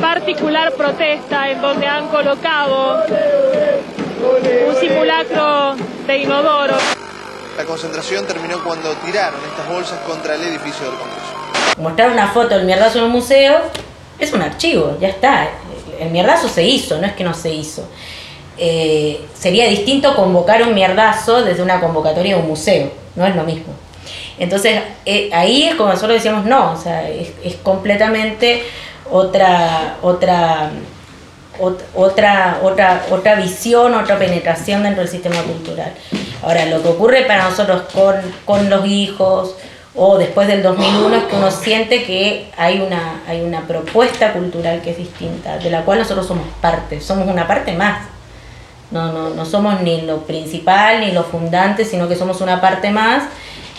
[0.00, 3.02] particular protesta en donde han colocado
[4.68, 5.74] un simulacro
[6.06, 6.76] de inodoro.
[7.56, 11.78] La concentración terminó cuando tiraron estas bolsas contra el edificio del Congreso.
[11.78, 13.62] Mostrar una foto del mierdazo en un museo
[14.18, 15.48] es un archivo, ya está.
[15.98, 17.88] El mierdazo se hizo, no es que no se hizo.
[18.56, 23.42] Eh, sería distinto convocar un mierdazo desde una convocatoria a un museo, no es lo
[23.44, 23.74] mismo.
[24.38, 28.62] Entonces, eh, ahí es como nosotros decíamos, no, o sea, es, completamente
[29.10, 30.70] otra, otra,
[31.94, 35.92] otra, otra, otra visión, otra penetración dentro del sistema cultural.
[36.42, 38.14] Ahora, lo que ocurre para nosotros con,
[38.44, 39.56] con los hijos
[39.96, 44.82] o después del 2001 es que uno siente que hay una, hay una propuesta cultural
[44.82, 48.13] que es distinta, de la cual nosotros somos parte, somos una parte más
[48.94, 52.90] no, no, no somos ni lo principal ni lo fundante, sino que somos una parte
[52.90, 53.24] más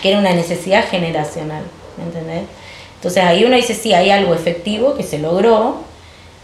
[0.01, 1.63] que era una necesidad generacional,
[1.97, 2.43] ¿me entendés?
[2.95, 5.77] Entonces ahí uno dice, sí, hay algo efectivo que se logró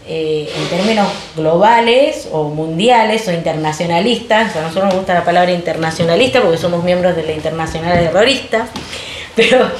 [0.08, 1.06] eh, en términos
[1.36, 7.14] globales o mundiales o internacionalistas, a nosotros nos gusta la palabra internacionalista porque somos miembros
[7.14, 8.66] de la Internacional Terrorista,
[9.36, 9.70] pero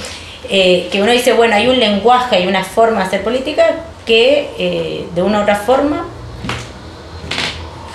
[0.50, 4.50] eh, que uno dice, bueno, hay un lenguaje, hay una forma de hacer política que
[4.59, 6.07] eh, de una u otra forma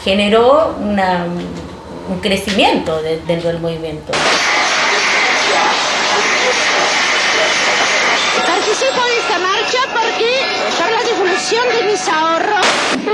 [0.07, 1.25] generó una,
[2.07, 4.13] un crecimiento dentro del movimiento.
[8.45, 10.29] Participo de esta marcha porque
[10.77, 12.65] por la devolución de mis ahorros.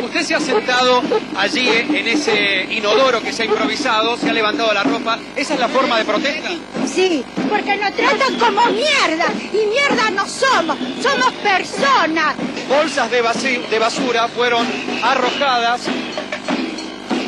[0.03, 1.01] Usted se ha sentado
[1.35, 5.17] allí en ese inodoro que se ha improvisado, se ha levantado la ropa.
[5.35, 6.49] ¿Esa es la forma de protesta?
[6.85, 12.35] Sí, porque nos tratan como mierda y mierda no somos, somos personas.
[12.69, 13.23] Bolsas de,
[13.71, 14.67] de basura fueron
[15.01, 15.81] arrojadas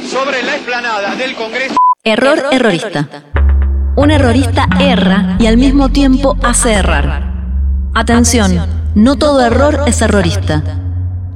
[0.05, 1.75] sobre la explanada del Congreso.
[2.03, 3.07] Error, errorista.
[3.95, 7.33] Un errorista erra y al mismo tiempo hace errar.
[7.93, 10.61] Atención, no todo error es errorista.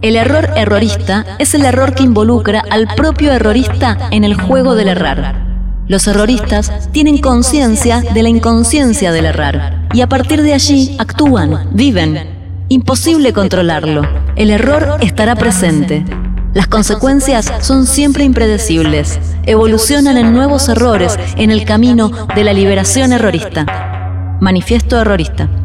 [0.01, 4.89] El error errorista es el error que involucra al propio errorista en el juego del
[4.89, 5.47] errar.
[5.87, 11.69] Los erroristas tienen conciencia de la inconsciencia del errar y a partir de allí actúan,
[11.71, 12.37] viven.
[12.69, 14.03] Imposible controlarlo.
[14.35, 16.05] El error estará presente.
[16.53, 19.19] Las consecuencias son siempre impredecibles.
[19.45, 24.37] Evolucionan en nuevos errores en el camino de la liberación errorista.
[24.41, 25.49] Manifiesto errorista.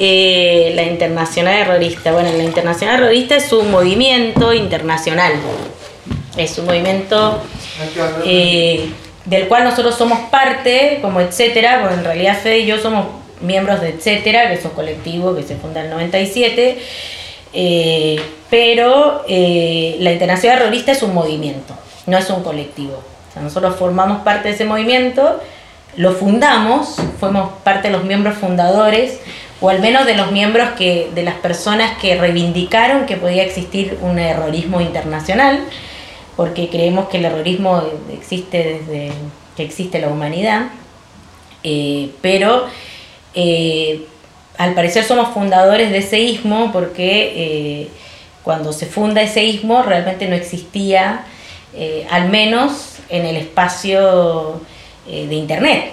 [0.00, 2.12] Eh, la Internacional Errorista.
[2.12, 5.32] Bueno, la Internacional Errorista es un movimiento internacional.
[6.36, 7.40] Es un movimiento
[8.24, 8.90] eh,
[9.24, 13.06] del cual nosotros somos parte, como etcétera, porque en realidad Fede y yo somos
[13.40, 16.78] miembros de etcétera, que es un colectivo que se funda en el 97,
[17.52, 21.74] eh, pero eh, la Internacional Terrorista es un movimiento,
[22.06, 23.02] no es un colectivo.
[23.40, 25.40] nosotros formamos parte de ese movimiento,
[25.96, 29.20] lo fundamos, fuimos parte de los miembros fundadores,
[29.60, 33.98] o al menos de los miembros que, de las personas que reivindicaron que podía existir
[34.02, 35.60] un errorismo internacional
[36.36, 37.82] porque creemos que el errorismo
[38.12, 39.12] existe desde
[39.56, 40.66] que existe la humanidad,
[41.62, 42.66] eh, pero
[43.34, 44.06] eh,
[44.58, 47.88] al parecer somos fundadores de ese ismo porque eh,
[48.42, 51.24] cuando se funda ese ismo realmente no existía,
[52.10, 54.60] al menos en el espacio
[55.06, 55.92] de Internet.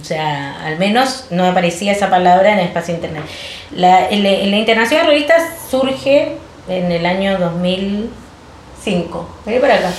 [0.00, 3.24] O sea, al menos no aparecía esa palabra en el espacio de Internet.
[3.72, 5.34] La, la, la Internacional Revista
[5.70, 6.32] surge
[6.68, 7.38] en el año
[8.84, 9.26] 2005.
[9.46, 9.92] Vení para acá.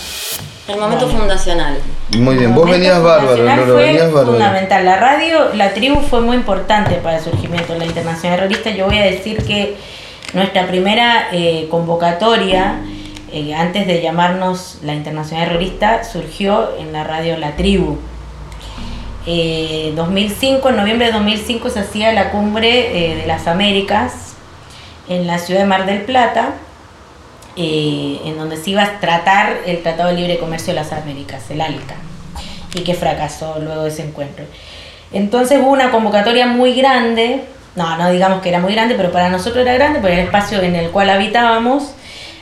[0.68, 1.78] El momento fundacional.
[2.18, 4.32] Muy bien, vos momento venías bárbaro, Lolo, fue venías bárbaro.
[4.34, 4.86] fundamental.
[4.86, 8.70] La radio, la tribu fue muy importante para el surgimiento de la Internacional Terrorista.
[8.72, 9.76] Yo voy a decir que
[10.34, 12.82] nuestra primera eh, convocatoria,
[13.32, 17.98] eh, antes de llamarnos la Internacional Terrorista, surgió en la radio La Tribu.
[19.28, 24.34] Eh, 2005, en noviembre de 2005 se hacía la cumbre eh, de las Américas
[25.10, 26.54] en la ciudad de Mar del Plata,
[27.56, 31.44] eh, en donde se iba a tratar el Tratado de Libre Comercio de las Américas,
[31.50, 31.96] el ALCA,
[32.74, 34.46] y que fracasó luego de ese encuentro.
[35.12, 37.44] Entonces hubo una convocatoria muy grande,
[37.76, 40.62] no, no digamos que era muy grande, pero para nosotros era grande, porque el espacio
[40.62, 41.94] en el cual habitábamos.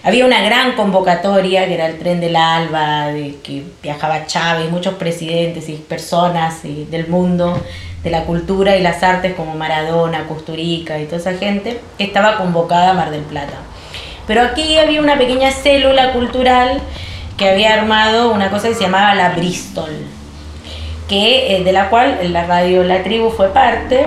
[0.02, 4.94] Había una gran convocatoria, que era el tren del Alba, de que viajaba Chávez, muchos
[4.94, 7.62] presidentes y personas del mundo
[8.04, 12.38] de la cultura y las artes como Maradona, Custurica y toda esa gente, que estaba
[12.38, 13.56] convocada a Mar del Plata.
[14.30, 16.80] Pero aquí había una pequeña célula cultural
[17.36, 19.90] que había armado una cosa que se llamaba la Bristol,
[21.08, 24.06] que, eh, de la cual la radio La Tribu fue parte,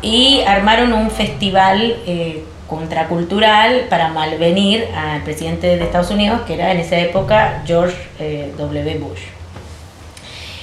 [0.00, 6.70] y armaron un festival eh, contracultural para malvenir al presidente de Estados Unidos, que era
[6.70, 8.98] en esa época George eh, W.
[8.98, 9.22] Bush.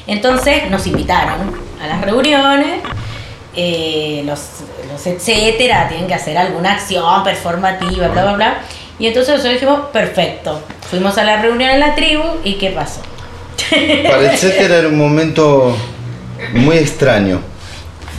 [0.07, 2.79] Entonces nos invitaron a las reuniones,
[4.25, 4.39] los,
[4.89, 8.57] los etcétera, tienen que hacer alguna acción performativa, bla, bla, bla.
[8.99, 10.61] Y entonces nosotros dijimos, perfecto.
[10.89, 13.01] Fuimos a la reunión en la tribu y ¿qué pasó?
[14.09, 15.75] Para etcétera era un momento
[16.53, 17.39] muy extraño,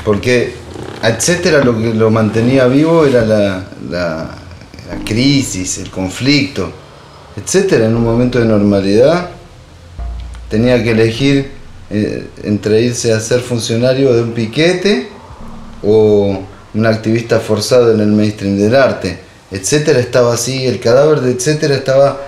[0.04, 0.54] porque
[1.02, 4.30] etcétera lo que lo mantenía vivo era la, la-
[4.88, 6.70] la crisis, el conflicto.
[7.36, 9.30] Etcétera en un momento de normalidad
[10.48, 11.50] tenía que elegir
[11.90, 15.08] eh, entre irse a ser funcionario de un piquete
[15.82, 16.40] o
[16.74, 19.18] un activista forzado en el mainstream del arte.
[19.50, 22.18] Etcétera estaba así, el cadáver de etcétera estaba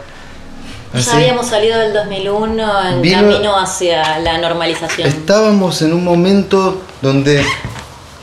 [0.94, 1.10] Ya así.
[1.10, 5.08] habíamos salido del 2001 en Vino- camino hacia la normalización.
[5.08, 7.44] Estábamos en un momento donde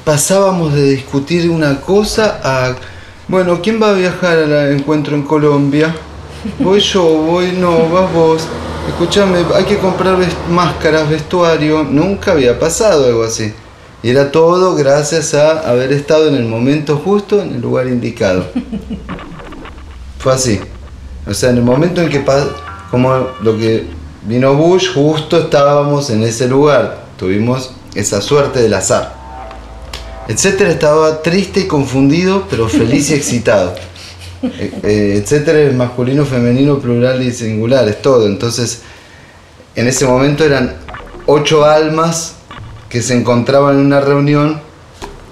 [0.05, 2.75] pasábamos de discutir una cosa a,
[3.27, 5.93] bueno, ¿quién va a viajar al encuentro en Colombia?
[6.59, 8.43] Voy yo, voy, no, vas vos.
[8.87, 10.15] Escúchame, hay que comprar
[10.49, 11.83] máscaras, vestuario.
[11.83, 13.51] Nunca había pasado algo así.
[14.05, 18.45] Y era todo gracias a haber estado en el momento justo, en el lugar indicado.
[20.19, 20.59] Fue así.
[21.25, 22.45] O sea, en el momento en que pa-
[22.91, 23.87] como lo que
[24.27, 27.03] vino Bush, justo estábamos en ese lugar.
[27.17, 29.15] Tuvimos esa suerte del azar.
[30.27, 33.73] Etcétera estaba triste y confundido, pero feliz y excitado.
[34.43, 38.27] Eh, eh, etcétera es masculino, femenino, plural y singular, es todo.
[38.27, 38.81] Entonces,
[39.75, 40.75] en ese momento eran
[41.25, 42.34] ocho almas
[42.95, 44.61] que se encontraban en una reunión.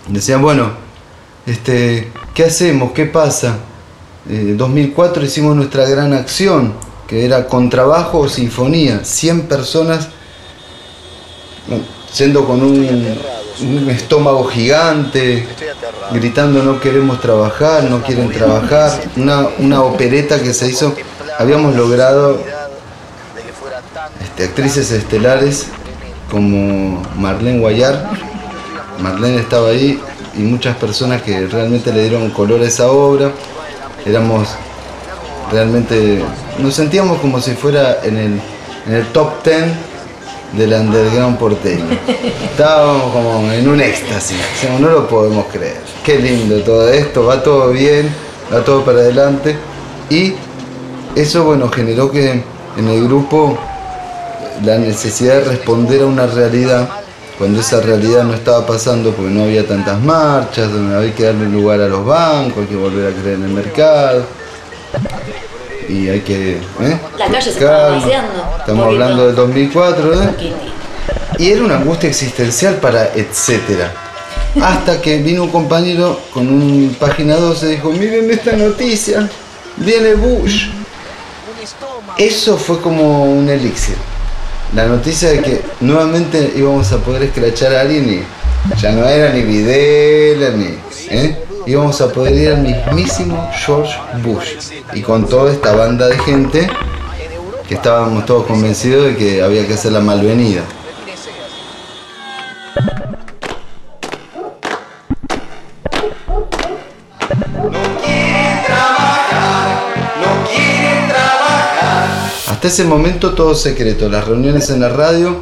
[0.09, 0.71] Decían, bueno,
[1.45, 2.91] este, ¿qué hacemos?
[2.91, 3.55] ¿Qué pasa?
[4.29, 6.73] En 2004 hicimos nuestra gran acción,
[7.07, 9.05] que era contrabajo o sinfonía.
[9.05, 10.09] 100 personas
[12.17, 13.17] yendo con un,
[13.61, 15.47] un estómago gigante,
[16.11, 18.91] gritando no queremos trabajar, no quieren trabajar.
[19.15, 20.93] Una, una opereta que se hizo,
[21.39, 22.43] habíamos logrado
[24.21, 25.67] este, actrices estelares
[26.33, 28.09] como Marlene Guayar.
[28.99, 29.99] Marlene estaba ahí
[30.35, 33.31] y muchas personas que realmente le dieron color a esa obra.
[34.03, 34.49] Éramos
[35.51, 36.23] realmente,
[36.57, 38.41] nos sentíamos como si fuera en el,
[38.87, 39.63] en el top 10
[40.53, 41.85] del underground porteño.
[42.43, 44.37] Estábamos como en un éxtasis,
[44.79, 45.81] no lo podemos creer.
[46.03, 48.09] Qué lindo todo esto, va todo bien,
[48.51, 49.55] va todo para adelante.
[50.09, 50.33] Y
[51.15, 52.43] eso bueno generó que
[52.77, 53.55] en el grupo
[54.63, 56.87] la necesidad de responder a una realidad
[57.37, 61.49] cuando esa realidad no estaba pasando porque no había tantas marchas, donde había que darle
[61.49, 64.25] lugar a los bancos, hay que volver a creer en el mercado.
[65.89, 66.53] Y hay que...
[66.53, 66.99] ¿eh?
[67.17, 68.55] La calle se vaciando.
[68.59, 70.53] Estamos hablando del 2004, ¿eh?
[71.39, 73.91] Y era una angustia existencial para etcétera.
[74.61, 79.27] Hasta que vino un compañero con un página 12 y dijo, miren esta noticia,
[79.77, 80.67] viene Bush.
[82.17, 83.95] Eso fue como un elixir.
[84.75, 89.31] La noticia de que nuevamente íbamos a poder escrachar a alguien y ya no era
[89.31, 90.75] ni Videla ni...
[91.09, 91.37] ¿eh?
[91.67, 93.93] Íbamos a poder ir al mismísimo George
[94.23, 94.71] Bush.
[94.93, 96.67] Y con toda esta banda de gente
[97.67, 100.63] que estábamos todos convencidos de que había que hacer la malvenida.
[112.63, 115.35] Hasta ese momento todo secreto, las reuniones en la radio.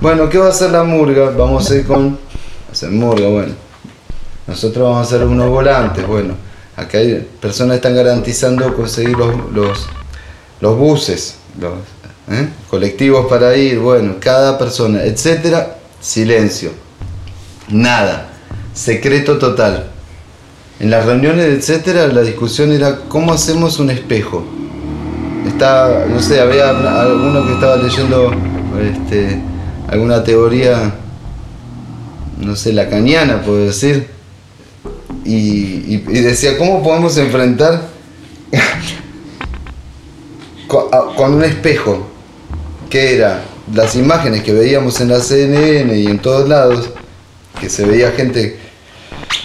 [0.00, 1.32] Bueno, ¿qué va a hacer la murga?
[1.36, 2.18] Vamos a ir con...
[2.72, 3.52] Hacer murga, bueno.
[4.46, 6.32] Nosotros vamos a hacer unos volantes, bueno.
[6.76, 9.86] acá hay personas que están garantizando conseguir los,
[10.62, 11.74] los, buses, los
[12.30, 12.48] ¿eh?
[12.70, 16.70] colectivos para ir, bueno, cada persona, etcétera, silencio,
[17.68, 18.30] nada,
[18.72, 19.90] secreto total.
[20.78, 24.42] En las reuniones, etcétera, la discusión era cómo hacemos un espejo.
[25.52, 28.32] Está, no sé, había alguno que estaba leyendo
[28.80, 29.38] este,
[29.88, 30.92] alguna teoría,
[32.38, 34.08] no sé, lacaniana, puedo decir,
[35.24, 37.82] y, y- decía, ¿cómo podemos enfrentar
[40.66, 40.84] con,
[41.16, 42.06] con un espejo?
[42.88, 43.42] Que era
[43.74, 46.90] las imágenes que veíamos en la CNN y en todos lados,
[47.60, 48.58] que se veía gente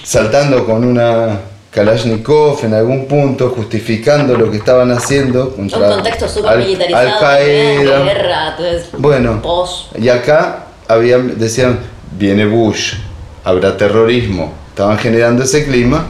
[0.04, 1.40] saltando con una
[1.76, 7.08] Kalashnikov en algún punto, justificando lo que estaban haciendo Un contra contexto súper Al- militarizado,
[7.10, 7.92] Al-Qaeda.
[7.98, 9.90] también, guerra, entonces, Bueno, pos.
[10.00, 11.80] y acá habían, decían,
[12.18, 12.94] viene Bush,
[13.44, 14.54] habrá terrorismo.
[14.70, 16.06] Estaban generando ese clima.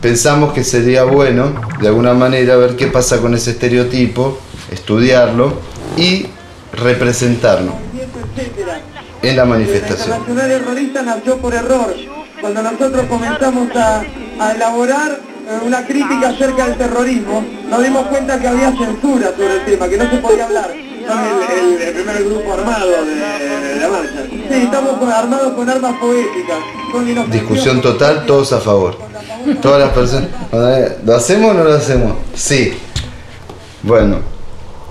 [0.00, 4.38] Pensamos que sería bueno, de alguna manera, ver qué pasa con ese estereotipo,
[4.70, 5.54] estudiarlo
[5.96, 6.26] y
[6.72, 7.72] representarlo
[9.22, 10.18] en la manifestación.
[10.20, 11.94] Internacional Errorista nació por error.
[12.40, 14.02] Cuando nosotros comenzamos a,
[14.40, 19.54] a elaborar eh, una crítica acerca del terrorismo, nos dimos cuenta que había censura sobre
[19.54, 20.70] el tema, que no se podía hablar.
[21.06, 24.24] Son el, el- primer grupo armado de, la marcha.
[24.30, 26.58] Sí, estamos armados con armas poéticas.
[27.30, 28.96] Discusión total, todos a favor.
[29.60, 30.28] Todas las personas.
[31.04, 32.14] ¿Lo hacemos o no lo hacemos?
[32.34, 32.74] Sí.
[33.82, 34.18] Bueno.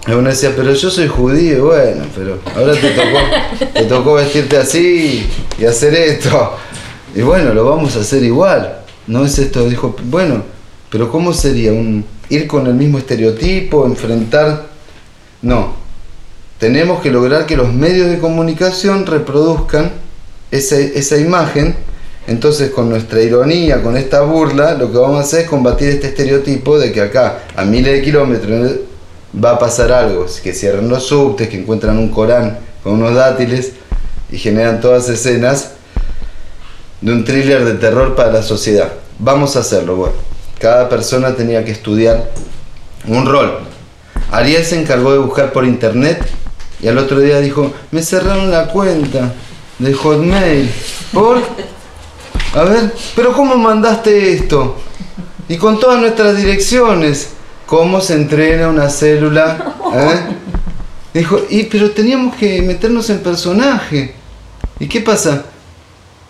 [0.07, 5.29] Uno decía, pero yo soy judío, bueno, pero ahora te tocó, te tocó vestirte así
[5.59, 6.55] y hacer esto.
[7.13, 8.78] Y bueno, lo vamos a hacer igual.
[9.09, 10.43] No es esto, dijo, bueno,
[10.91, 11.73] pero ¿cómo sería?
[11.73, 13.87] Un, ¿Ir con el mismo estereotipo?
[13.87, 14.67] ¿Enfrentar?
[15.41, 15.73] No.
[16.59, 19.93] Tenemos que lograr que los medios de comunicación reproduzcan
[20.51, 21.75] esa, esa imagen.
[22.27, 26.09] Entonces, con nuestra ironía, con esta burla, lo que vamos a hacer es combatir este
[26.09, 28.73] estereotipo de que acá, a miles de kilómetros,
[29.43, 30.27] va a pasar algo.
[30.43, 33.71] Que cierran los subtes, que encuentran un Corán con unos dátiles
[34.31, 35.78] y generan todas escenas
[37.01, 38.91] de un thriller de terror para la sociedad.
[39.19, 40.15] Vamos a hacerlo, bueno.
[40.59, 42.31] Cada persona tenía que estudiar
[43.07, 43.59] un rol.
[44.31, 46.21] Ariel se encargó de buscar por internet
[46.81, 49.33] y al otro día dijo, me cerraron la cuenta
[49.79, 50.69] de Hotmail.
[51.13, 51.39] ¿Por?
[52.53, 54.77] A ver, pero ¿cómo mandaste esto?
[55.47, 57.31] Y con todas nuestras direcciones.
[57.65, 59.75] ¿Cómo se entrena una célula?
[59.93, 60.35] ¿Eh?
[61.13, 64.15] Dijo, y pero teníamos que meternos en personaje.
[64.79, 65.45] ¿Y qué pasa?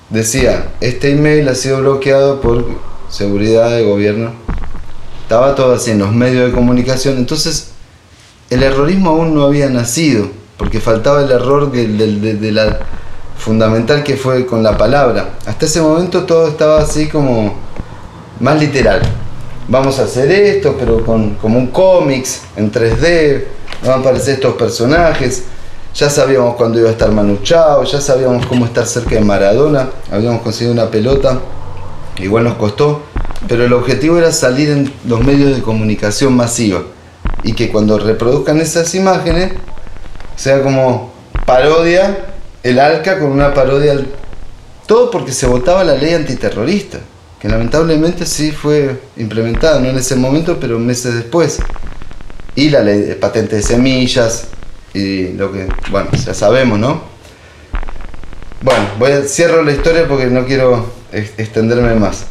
[0.10, 2.66] Decía, este email ha sido bloqueado por
[3.10, 4.32] seguridad de gobierno.
[5.22, 7.18] Estaba todo así en los medios de comunicación.
[7.18, 7.72] Entonces,
[8.50, 12.80] el errorismo aún no había nacido, porque faltaba el error de la
[13.38, 15.38] fundamental que fue con la palabra.
[15.46, 17.54] Hasta ese momento todo estaba así como
[18.40, 19.02] más literal.
[19.68, 23.44] Vamos a hacer esto, pero con como un cómics en 3D,
[23.84, 25.44] van a aparecer estos personajes.
[25.94, 29.90] Ya sabíamos cuándo iba a estar Manu Chao, ya sabíamos cómo estar cerca de Maradona,
[30.12, 31.40] habíamos conseguido una pelota,
[32.20, 33.04] igual nos costó,
[33.48, 36.84] pero el objetivo era salir en los medios de comunicación masiva
[37.44, 39.54] y que cuando reproduzcan esas imágenes
[40.36, 41.12] sea como
[41.46, 42.26] parodia
[42.64, 44.00] el ALCA con una parodia
[44.86, 47.00] todo porque se votaba la ley antiterrorista
[47.40, 51.60] que lamentablemente sí fue implementada no en ese momento pero meses después.
[52.56, 54.48] Y la ley de patente de semillas
[54.94, 57.02] y lo que bueno ya sabemos no
[58.62, 62.26] bueno cierro la historia porque no quiero ex- extenderme más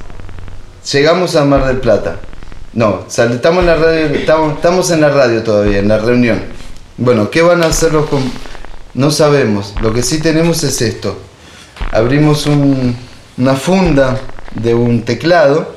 [0.92, 2.16] llegamos a Mar del Plata
[2.74, 6.38] no, estamos en la radio, estamos, estamos en la radio todavía, en la reunión.
[6.98, 8.30] Bueno, ¿qué van a hacer los com-
[8.94, 9.74] No sabemos.
[9.80, 11.18] Lo que sí tenemos es esto.
[11.92, 12.94] Abrimos un-
[13.38, 14.20] una funda
[14.54, 15.74] de un teclado.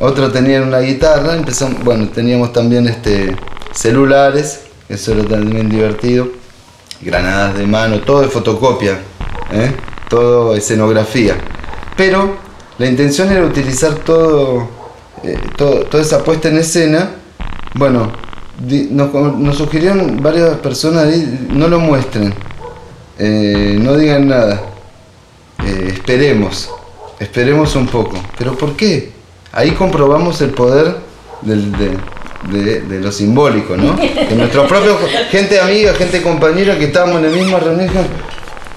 [0.00, 1.34] Otro tenía una guitarra.
[1.34, 3.36] Empezamos, bueno, teníamos también este
[3.74, 4.60] celulares.
[4.88, 6.28] Eso era también divertido.
[7.00, 8.98] Granadas de mano, todo de fotocopia.
[9.52, 9.72] ¿eh?
[10.08, 11.36] Todo escenografía.
[11.96, 12.36] Pero
[12.78, 14.68] la intención era utilizar todo
[15.22, 17.12] eh, toda esa puesta en escena,
[17.74, 18.12] bueno,
[18.90, 21.06] nos, sugirieron varias personas,
[21.48, 22.34] no lo muestren,
[23.18, 24.60] eh, no digan nada,
[25.64, 26.68] eh, esperemos,
[27.18, 28.18] esperemos un poco.
[28.36, 29.12] ¿Pero por qué?
[29.52, 30.96] Ahí comprobamos el poder
[31.40, 31.96] del- de,
[32.50, 33.96] de- lo simbólico, ¿no?
[33.96, 34.98] Que nuestro propio,
[35.30, 37.90] gente amiga, gente compañera que estábamos en la misma reunión,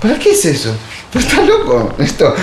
[0.02, 0.72] ¿para qué es eso?
[1.14, 2.34] Está loco, esto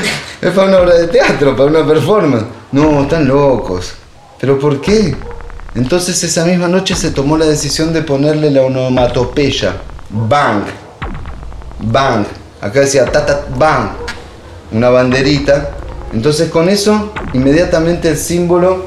[0.40, 2.44] es para una obra de teatro, para una performance.
[2.72, 3.92] No, están locos.
[4.40, 5.14] ¿Pero por qué?
[5.74, 9.76] Entonces esa misma noche se tomó la decisión de ponerle la onomatopeya.
[10.10, 10.62] Bang.
[11.80, 12.24] Bang.
[12.60, 13.90] Acá decía tata bang.
[14.72, 15.70] Una banderita.
[16.12, 18.86] Entonces con eso inmediatamente el símbolo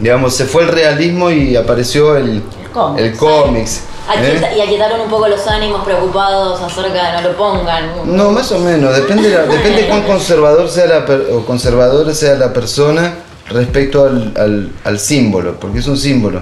[0.00, 2.42] digamos, se fue el realismo y apareció el,
[2.72, 3.02] cómics.
[3.02, 3.76] el cómics.
[3.76, 3.80] ¿eh?
[4.08, 7.90] Aquieta- Y aquietaron un poco los ánimos preocupados acerca de no lo pongan.
[8.16, 12.34] No, más o menos, depende, la- depende cuán conservador sea la per- o conservadora sea
[12.36, 13.14] la persona
[13.50, 16.40] respecto al, al- al símbolo, porque es un símbolo.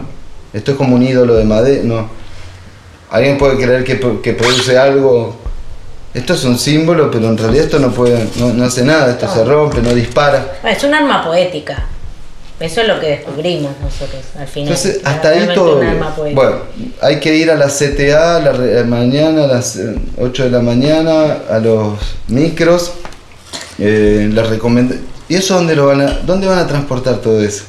[0.53, 2.09] Esto es como un ídolo de madera, no.
[3.11, 5.37] Alguien puede creer que, que produce algo.
[6.15, 9.29] Esto es un símbolo, pero en realidad esto no puede, no, no hace nada, esto
[9.33, 10.57] se rompe, no dispara.
[10.63, 11.85] Bueno, es un arma poética.
[12.59, 14.69] Eso es lo que descubrimos nosotros al final.
[14.73, 15.79] Entonces, hasta ahí todo.
[16.35, 16.57] Bueno,
[17.03, 20.51] hay que ir a la CTA a la re- mañana, a las eh, 8 de
[20.51, 21.99] la mañana, a los
[22.29, 22.93] micros.
[23.79, 24.99] Eh, les recomend-
[25.29, 27.65] ¿Y eso dónde lo van a, dónde van a transportar todo eso?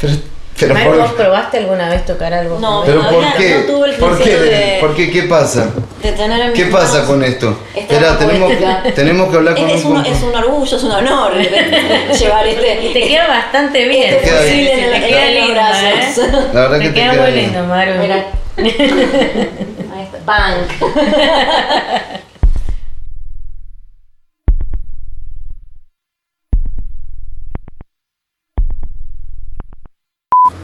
[0.00, 0.12] Pero,
[0.60, 2.58] pero Maru, por, ¿vos probaste alguna vez tocar algo?
[2.58, 3.00] No, pero?
[3.02, 3.54] ¿por todavía qué?
[3.54, 4.24] no tuve el ¿Por qué?
[4.24, 5.10] placer de- ¿Por qué?
[5.10, 5.70] ¿Qué pasa?
[6.02, 7.58] De tener en ¿Qué mis pasa con esto?
[7.74, 8.82] Espera, tenemos, poética.
[8.94, 11.32] tenemos que hablar con Es, es un un, es un orgullo, es un honor
[12.18, 12.84] llevar este.
[12.86, 14.14] Y te queda bastante bien.
[14.14, 14.78] Este queda fusil bien.
[14.78, 16.18] en, el- Te queda en los lindo, brazos.
[16.18, 16.48] ¿eh?
[16.54, 17.92] La verdad te que te queda queda muy lindo, Maru.
[18.00, 18.26] Mira.
[18.56, 20.18] Ahí está.
[20.24, 20.94] Punk.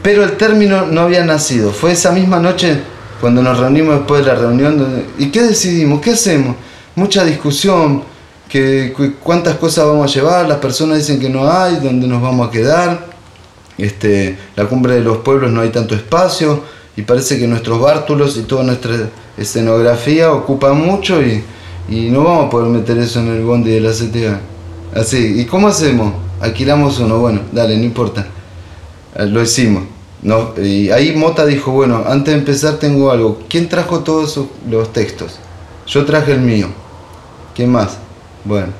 [0.07, 1.71] Pero el término no había nacido.
[1.73, 2.79] Fue esa misma noche
[3.19, 5.03] cuando nos reunimos después de la reunión.
[5.19, 5.99] ¿Y qué decidimos?
[5.99, 6.55] ¿Qué hacemos?
[6.95, 8.03] Mucha discusión.
[8.47, 10.47] Que, cu- ¿Cuántas cosas vamos a llevar?
[10.47, 11.75] Las personas dicen que no hay.
[11.83, 13.05] ¿Dónde nos vamos a quedar?
[13.77, 16.63] Este, la cumbre de los pueblos no hay tanto espacio.
[16.95, 18.95] Y parece que nuestros bártulos y toda nuestra
[19.37, 21.21] escenografía ocupan mucho.
[21.21, 21.43] Y,
[21.89, 24.39] y no vamos a poder meter eso en el bondi de la CTA.
[25.01, 25.41] Así.
[25.41, 26.13] ¿Y cómo hacemos?
[26.39, 27.19] Alquilamos uno.
[27.19, 28.25] Bueno, dale, no importa.
[29.17, 29.83] Eh, Lo hicimos.
[30.21, 33.39] No, y ahí Mota dijo, bueno, antes de empezar tengo algo.
[33.47, 34.39] ¿Quién trajo todos
[34.69, 35.39] los textos?
[35.85, 36.69] Yo traje el mío.
[37.55, 37.97] ¿Quién más?
[38.43, 38.73] Bueno.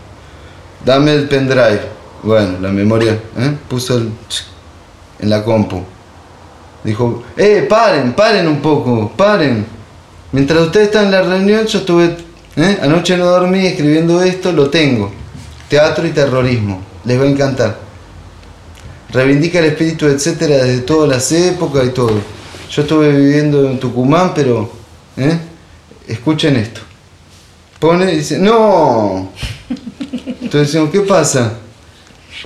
[0.84, 1.82] Dame el pendrive.
[2.24, 3.14] Bueno, la memoria.
[3.38, 3.58] ¿eh?
[3.70, 4.12] Puso el...
[5.20, 5.84] en la compu.
[6.84, 9.66] Dijo, eh, paren, paren un poco, paren.
[10.32, 12.18] Mientras ustedes están en la reunión, yo estuve...
[12.56, 12.80] ¿eh?
[12.82, 15.12] Anoche no dormí escribiendo esto, lo tengo.
[15.70, 16.82] Teatro y terrorismo.
[17.06, 17.87] Les va a encantar
[19.12, 22.22] reivindica el espíritu, etcétera, desde todas las épocas y todo.
[22.70, 24.70] Yo estuve viviendo en Tucumán, pero
[25.16, 25.40] ¿eh?
[26.08, 26.82] escuchen esto.
[27.80, 29.30] Pone y dice, ¡No!
[30.26, 31.54] Entonces decimos, ¿qué pasa?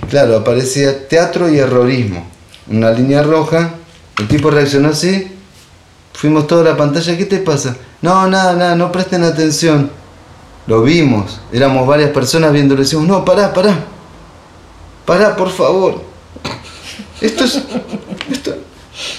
[0.08, 2.26] Claro, aparecía teatro y errorismo.
[2.68, 3.74] Una línea roja,
[4.18, 5.32] el tipo reaccionó así,
[6.12, 7.76] fuimos toda la pantalla, ¿qué te pasa?
[8.00, 9.90] No, nada, nada, no presten atención.
[10.66, 13.84] Lo vimos, éramos varias personas viéndolo, decimos, no, pará, pará.
[15.04, 16.11] Pará, por favor.
[17.22, 17.62] Esto es.
[18.30, 18.56] Esto.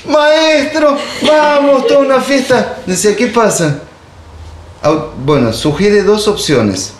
[0.07, 0.97] ¡Maestro!
[1.25, 1.87] ¡Vamos!
[1.87, 2.79] Toda una fiesta.
[2.85, 3.79] Decía, ¿qué pasa?
[5.25, 6.93] Bueno, sugiere dos opciones: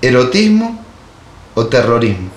[0.00, 0.82] erotismo
[1.54, 2.30] o terrorismo.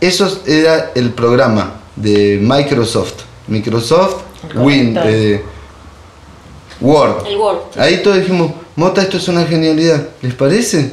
[0.00, 3.24] Eso era el programa de Microsoft.
[3.48, 4.22] Microsoft
[4.54, 5.42] Win, eh,
[6.80, 7.26] Word.
[7.26, 7.58] El Word.
[7.76, 10.08] Ahí todos dijimos, Mota, esto es una genialidad.
[10.22, 10.92] ¿Les parece?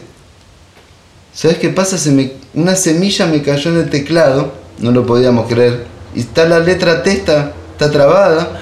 [1.33, 1.97] ¿Sabes qué pasa?
[1.97, 5.85] Se me, una semilla me cayó en el teclado, no lo podíamos creer.
[6.15, 8.61] Y está la letra T, está, está trabada,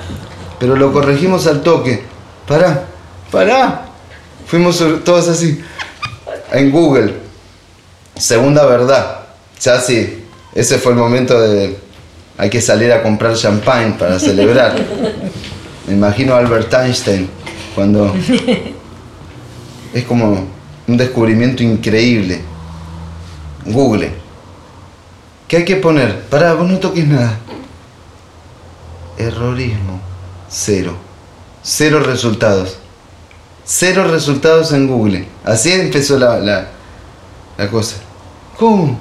[0.59, 2.03] pero lo corregimos al toque.
[2.47, 2.85] Pará,
[3.31, 3.85] pará.
[4.47, 5.63] Fuimos todos así,
[6.51, 7.13] en Google.
[8.15, 9.19] Segunda verdad.
[9.61, 10.23] Ya sí,
[10.53, 11.77] ese fue el momento de...
[12.37, 14.75] Hay que salir a comprar champagne para celebrar.
[15.87, 17.29] Me imagino a Albert Einstein
[17.75, 18.13] cuando
[19.93, 20.47] es como
[20.87, 22.41] un descubrimiento increíble.
[23.65, 24.11] Google.
[25.47, 26.21] ¿Qué hay que poner?
[26.23, 27.39] Pará, vos no toques nada.
[29.17, 29.99] Errorismo.
[30.49, 30.95] Cero.
[31.61, 32.77] Cero resultados.
[33.65, 35.27] Cero resultados en Google.
[35.43, 36.67] Así empezó la, la,
[37.57, 37.97] la cosa.
[38.57, 38.97] ¿Cómo?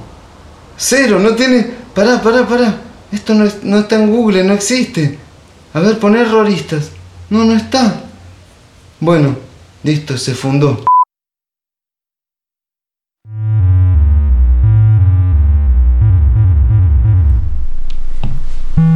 [0.76, 1.82] Cero, no tiene...
[1.94, 2.76] Pará, pará, pará.
[3.10, 5.18] Esto no, no está en Google, no existe.
[5.74, 6.90] A ver, poner erroristas.
[7.28, 8.02] No, no está.
[9.00, 9.36] Bueno,
[9.82, 10.84] listo, se fundó.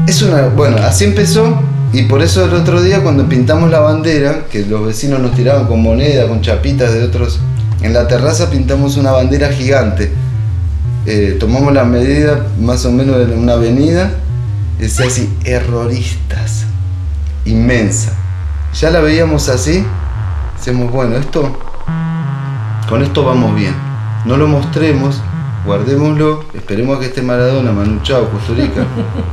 [0.06, 0.48] Es una.
[0.48, 1.60] Bueno, así empezó.
[1.92, 5.66] Y por eso el otro día, cuando pintamos la bandera, que los vecinos nos tiraban
[5.66, 7.40] con moneda, con chapitas de otros.
[7.82, 10.12] En la terraza pintamos una bandera gigante.
[11.06, 14.10] Eh, tomamos la medida más o menos de una avenida.
[14.78, 16.64] Decía así: erroristas.
[17.44, 18.12] Inmensa.
[18.80, 19.84] Ya la veíamos así.
[20.56, 21.58] Decíamos, bueno, esto.
[22.88, 23.74] Con esto vamos bien.
[24.24, 25.20] No lo mostremos,
[25.66, 28.86] guardémoslo, esperemos a que esté Maradona, Manu Chao, Custurica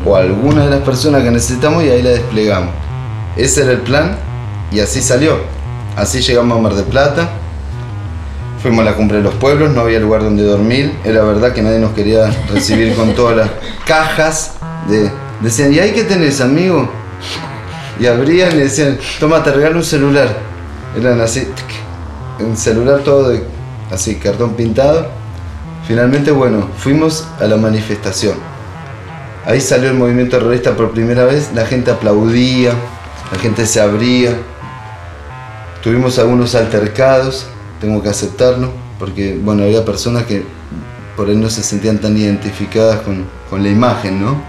[0.05, 2.71] o alguna de las personas que necesitamos y ahí la desplegamos.
[3.37, 4.17] Ese era el plan
[4.71, 5.37] y así salió.
[5.95, 7.29] Así llegamos a Mar del Plata.
[8.61, 10.97] Fuimos a la cumbre de los pueblos, no había lugar donde dormir.
[11.03, 13.49] Era verdad que nadie nos quería recibir con todas las
[13.85, 14.55] cajas
[14.89, 15.11] de,
[15.43, 16.89] Decían, ¿y ahí qué tenés, amigo?
[17.99, 20.29] Y abrían y decían, toma, te regalo un celular.
[20.97, 21.45] Eran así,
[22.39, 23.43] un celular todo de,
[23.91, 25.07] así, cartón pintado.
[25.87, 28.37] Finalmente, bueno, fuimos a la manifestación.
[29.45, 32.71] Ahí salió el movimiento terrorista por primera vez, la gente aplaudía,
[33.31, 34.37] la gente se abría.
[35.83, 37.47] Tuvimos algunos altercados,
[37.81, 40.45] tengo que aceptarlo, porque bueno, había personas que
[41.17, 44.41] por ahí no se sentían tan identificadas con, con la imagen, ¿no?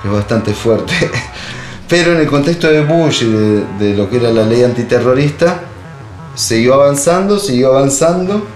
[0.00, 0.94] Que es bastante fuerte.
[1.88, 5.62] Pero en el contexto de Bush y de, de lo que era la ley antiterrorista,
[6.36, 8.46] siguió avanzando, siguió avanzando,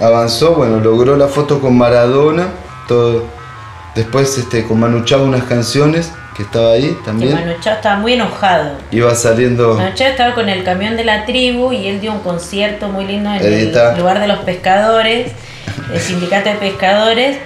[0.00, 2.48] avanzó, bueno, logró la foto con Maradona,
[2.88, 3.24] todo.
[3.94, 7.32] Después este, con Manu Chao unas canciones que estaba ahí Que también.
[7.34, 8.72] Manu Chao estaba muy enojado.
[8.90, 9.74] Iba saliendo.
[9.74, 13.06] Manu Chao estaba con el camión de la tribu y él dio un concierto muy
[13.06, 13.92] lindo en Edita.
[13.92, 15.30] el lugar de los pescadores,
[15.92, 17.38] el sindicato de pescadores.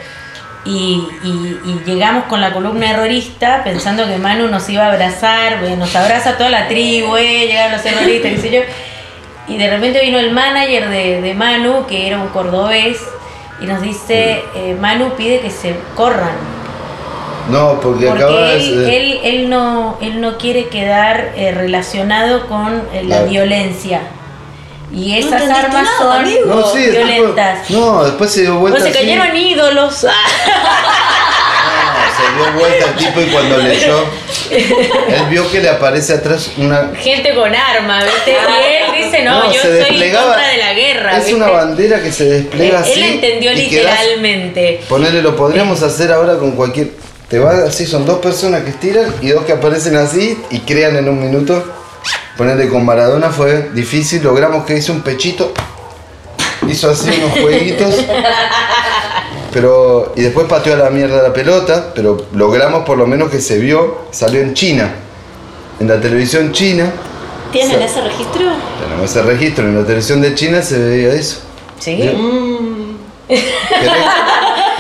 [0.64, 5.62] Y, y- y llegamos con la columna errorista pensando que Manu nos iba a abrazar,
[5.78, 8.60] nos abraza toda la tribu, eh, llegaron los erroristas, qué sé yo.
[9.48, 12.98] Y de repente vino el manager de, de Manu, que era un cordobés,
[13.60, 16.36] y nos dice, eh, Manu pide que se corran,
[17.50, 18.56] No, porque, acaba porque de.
[18.56, 23.30] él, él, él no, él no quiere quedar eh, relacionado con eh, la Claro.
[23.30, 24.00] violencia.
[24.92, 26.46] Y esas armas nada, son amigo.
[26.46, 27.70] No, sí, después- violentas.
[27.70, 28.78] No, después se dio vuelta.
[28.80, 29.06] Pues se así.
[29.08, 30.06] cayeron ídolos.
[32.18, 34.04] Se dio vuelta el tipo y cuando leyó,
[34.50, 36.90] él vio que le aparece atrás una.
[36.98, 38.32] Gente con armas, ¿viste?
[38.32, 41.12] Y él dice, no, No, yo estoy en desplegaba- contra de la guerra.
[41.12, 41.34] Es ¿viste?
[41.34, 42.92] una bandera que se despliega así.
[42.92, 44.80] Él entendió y quedás- literalmente.
[44.88, 46.90] Ponele, lo podríamos hacer ahora con cualquier.
[47.28, 50.96] Te va así, son dos personas que estiran y dos que aparecen así y crean
[50.96, 51.62] en un minuto.
[52.36, 55.52] Ponerle con Maradona fue difícil, logramos que hizo un pechito,
[56.68, 57.94] hizo así unos jueguitos,
[59.52, 63.40] pero y después pateó a la mierda la pelota, pero logramos por lo menos que
[63.40, 64.90] se vio, salió en China,
[65.80, 66.92] en la televisión china,
[67.52, 68.44] ¿Tienen ese registro?
[68.82, 71.40] tenemos ese registro, en la televisión de China se veía eso.
[71.78, 71.98] ¿Sí?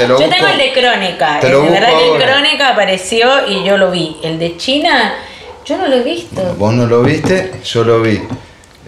[0.06, 1.40] Lo Yo tengo el de Crónica.
[1.40, 2.24] Te lo de verdad que.
[2.24, 4.16] Crónica apareció y yo lo vi.
[4.22, 5.16] El de China,
[5.64, 6.54] yo no lo he visto.
[6.56, 8.22] Vos no lo viste, yo lo vi.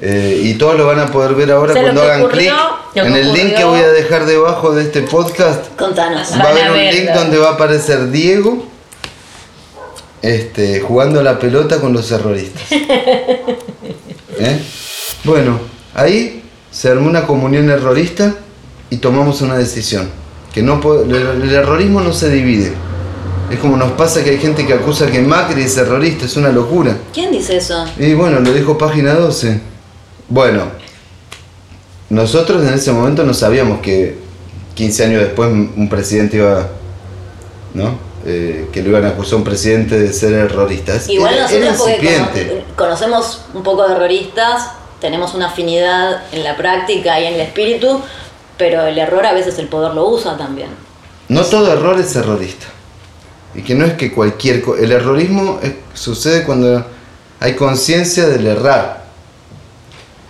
[0.03, 2.53] Eh, y todos lo van a poder ver ahora O sea, lo cuando hagan clic
[2.95, 5.67] en el link que voy a dejar debajo de este podcast.
[5.77, 6.33] Contanos.
[6.33, 8.65] Va a haber un link donde va a aparecer Diego
[10.23, 12.63] este, jugando la pelota con los terroristas.
[12.73, 14.59] ¿Eh?
[15.25, 15.59] Bueno,
[15.95, 18.35] ahí se armó una comunión errorista
[18.89, 20.11] y tomamos una decisión.
[20.53, 22.73] Que no el, el errorismo no se divide.
[23.51, 26.51] Es como nos pasa que hay gente que acusa que Macri es terrorista, es una
[26.51, 26.97] locura.
[27.13, 27.85] ¿Quién dice eso?
[27.99, 29.61] Y bueno, lo dijo página 12.
[30.31, 30.65] Bueno,
[32.09, 34.17] nosotros en ese momento no sabíamos que
[34.75, 36.69] 15 años después un presidente iba,
[37.75, 37.99] ¿no?
[38.27, 40.95] Eh, que lo iban a acusar a un presidente de ser terrorista.
[40.95, 42.49] Es- Igual era- era nosotros porque incipiente.
[42.49, 44.71] cono- conocemos un poco de terroristas,
[45.01, 48.01] tenemos una afinidad en la práctica y en el espíritu,
[48.59, 50.69] pero el error a veces el poder lo usa también.
[51.29, 52.67] No todo error es terrorista.
[53.55, 54.63] Y que no es que cualquier...
[54.63, 56.85] co- El errorismo es- sucede cuando
[57.41, 59.00] hay conciencia del errar.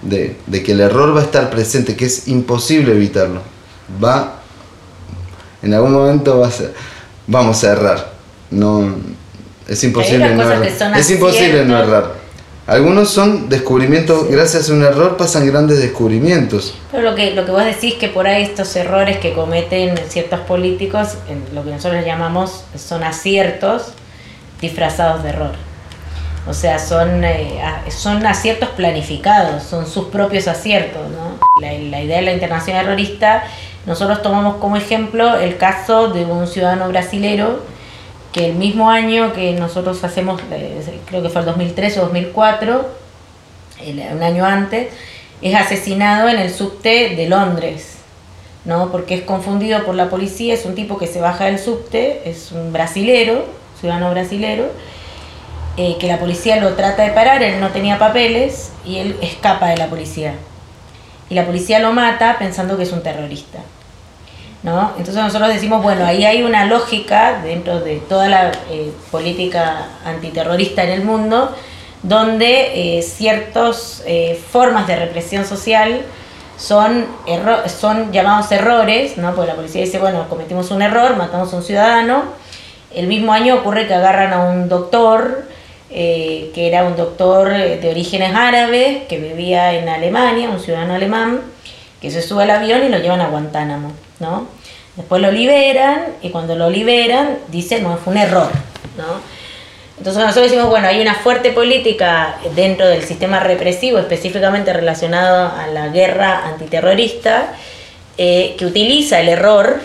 [0.02, 3.42] De, de que el error va a estar presente, que es imposible evitarlo.
[4.02, 4.36] Va...
[5.62, 6.72] En algún momento va a ser-
[7.26, 8.12] vamos a errar.
[8.50, 8.94] No,
[9.68, 10.96] es imposible no errar.
[10.96, 12.14] Es imposible no errar.
[12.66, 16.74] Algunos son descubrimientos, gracias a un error pasan grandes descubrimientos.
[16.92, 20.40] Pero lo que, lo que vos decís que por ahí estos errores que cometen ciertos
[20.40, 23.92] políticos, en lo que nosotros llamamos son aciertos
[24.60, 25.52] disfrazados de error.
[26.48, 27.60] O sea, son, eh,
[27.90, 31.02] son aciertos planificados, son sus propios aciertos.
[31.10, 31.38] ¿no?
[31.60, 33.44] La, idea de la internacional terrorista,
[33.86, 37.62] nosotros tomamos como ejemplo el caso de un ciudadano brasilero
[38.32, 42.88] que el mismo año que nosotros hacemos, eh, creo que fue el 2003 o 2004,
[43.84, 44.88] el- un año antes,
[45.42, 47.96] es asesinado en el subte de Londres,
[48.64, 48.92] ¿no?
[48.92, 52.52] Porque es confundido por la policía, es un tipo que se baja del subte, es
[52.52, 53.46] un brasilero,
[53.80, 54.66] ciudadano brasilero,
[55.80, 59.68] eh, que la policía lo trata de parar, él no tenía papeles y él escapa
[59.68, 60.34] de la policía.
[61.30, 63.60] Y la policía lo mata pensando que es un terrorista.
[64.62, 64.90] ¿no?
[64.98, 70.84] Entonces nosotros decimos, bueno, ahí hay una lógica dentro de toda la eh, política antiterrorista
[70.84, 71.54] en el mundo,
[72.02, 76.02] donde eh, ciertas eh, formas de represión social
[76.58, 77.06] son,
[77.68, 79.34] son llamados errores, ¿no?
[79.34, 82.24] porque la policía dice, bueno, cometimos un error, matamos a un ciudadano,
[82.94, 85.44] el mismo año ocurre que agarran a un doctor,
[85.92, 90.94] eh, que era un doctor eh, de orígenes árabes, que vivía en Alemania, un ciudadano
[90.94, 91.40] alemán,
[92.00, 94.46] que se sube al avión y lo llevan a Guantánamo, ¿no?
[94.96, 98.50] Después lo liberan y cuando lo liberan dicen, no, fue un error,
[98.96, 99.20] ¿no?
[99.98, 105.66] Entonces nosotros decimos, bueno, hay una fuerte política dentro del sistema represivo, específicamente relacionado a
[105.66, 107.52] la guerra antiterrorista,
[108.16, 109.80] eh, que utiliza el error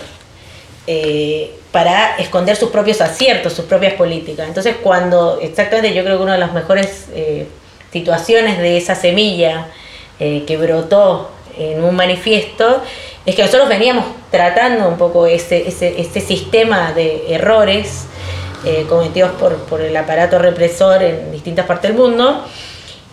[0.88, 4.48] eh, para esconder sus propios aciertos, sus propias políticas.
[4.48, 7.50] Entonces cuando, exactamente yo creo que una de las mejores eh,
[7.92, 9.68] situaciones de esa semilla
[10.18, 12.82] que brotó en un manifiesto,
[13.26, 15.70] es que nosotros veníamos tratando un poco ese,
[16.26, 18.06] sistema de errores
[18.64, 22.46] eh, cometidos por, el aparato represor en distintas partes del mundo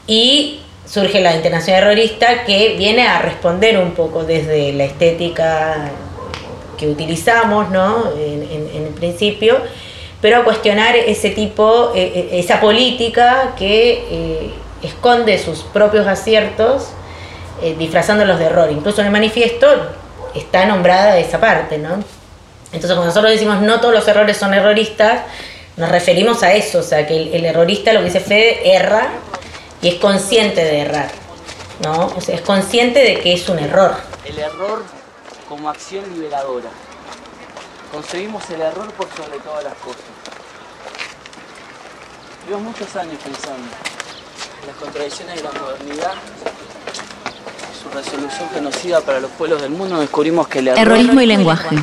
[0.07, 5.91] y surge la Internacional Terrorista que viene a responder un poco desde la estética
[6.83, 8.11] que utilizamos ¿no?
[8.17, 9.59] en, el principio,
[10.21, 14.51] pero a cuestionar ese tipo, eh, eh, esa política que
[14.83, 16.89] esconde sus propios aciertos
[17.79, 18.69] disfrazándolos de error.
[18.73, 19.69] Incluso en el manifiesto
[20.35, 22.03] está nombrada esa parte, ¿no?
[22.73, 25.21] Entonces, cuando nosotros decimos no todos los errores son erroristas,
[25.77, 29.11] nos referimos a eso, o sea, que el, errorista, lo que dice Fede, erra
[29.81, 31.13] y es consciente de errar,
[31.85, 32.13] ¿no?
[32.27, 33.95] Es consciente de que es un error.
[34.25, 35.02] El error
[35.53, 36.71] como acción liberadora.
[37.93, 40.01] Concebimos el error por sobre todas las cosas.
[42.49, 43.69] Llevo muchos años pensando
[44.63, 46.15] en las contradicciones de la modernidad
[47.95, 51.77] resolución genocida para los pueblos del mundo, descubrimos que el Errorismo y lenguaje.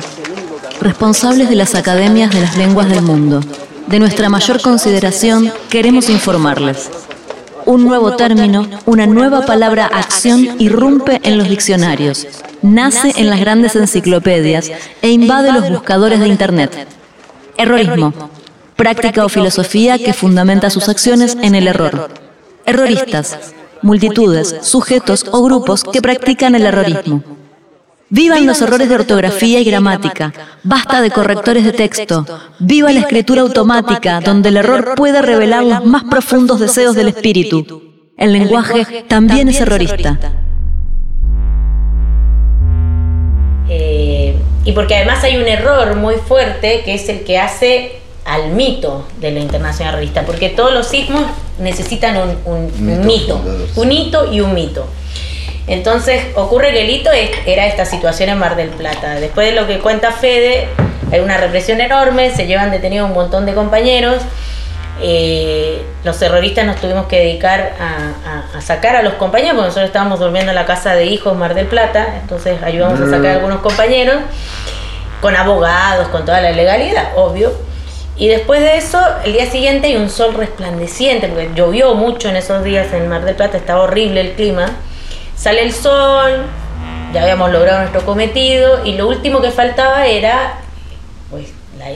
[0.80, 3.40] Responsables de las academias de las lenguas del mundo.
[3.86, 6.90] De nuestra mayor consideración, queremos informarles.
[7.66, 12.26] Un nuevo término, una nueva palabra acción irrumpe en los diccionarios,
[12.62, 14.70] nace en las grandes enciclopedias
[15.02, 16.86] e invade los buscadores de Internet.
[17.56, 18.12] Errorismo,
[18.76, 22.08] práctica o filosofía que fundamenta sus acciones en el error.
[22.64, 23.52] Erroristas,
[23.82, 27.22] multitudes, sujetos o grupos que practican el errorismo.
[28.12, 30.32] Vivan los errores de ortografía y gramática.
[30.64, 32.26] Basta de correctores de texto.
[32.58, 37.82] Viva la escritura automática, donde el error puede revelar los más profundos deseos del espíritu.
[38.16, 40.18] El lenguaje también es errorista.
[43.72, 48.48] Eh, y porque además hay un error muy fuerte que es el que hace al
[48.48, 51.22] mito de la internacional revista, porque todos los sismos
[51.58, 53.40] necesitan un, mito,
[53.76, 54.86] un hito y un mito.
[55.66, 57.10] Entonces ocurre que el hito
[57.46, 59.14] era esta situación en Mar del Plata.
[59.20, 60.68] Después de lo que cuenta Fede,
[61.12, 64.16] hay una represión enorme, se llevan detenidos un montón de compañeros.
[65.02, 70.20] Eh, los terroristas nos tuvimos que dedicar a, sacar a los compañeros, porque nosotros estábamos
[70.20, 73.60] durmiendo en la casa de hijos Mar del Plata, entonces ayudamos a sacar a algunos
[73.60, 74.16] compañeros,
[75.20, 77.52] con abogados, con toda la legalidad, obvio.
[78.16, 82.36] Y después de eso, el día siguiente hay un sol resplandeciente, porque llovió mucho en
[82.36, 84.66] esos días en Mar del Plata, estaba horrible el clima.
[85.36, 86.44] Sale el sol,
[87.14, 90.58] ya habíamos logrado nuestro cometido, y lo último que faltaba era
[91.30, 91.46] pues,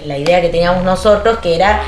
[0.06, 1.82] la, idea que teníamos nosotros, que era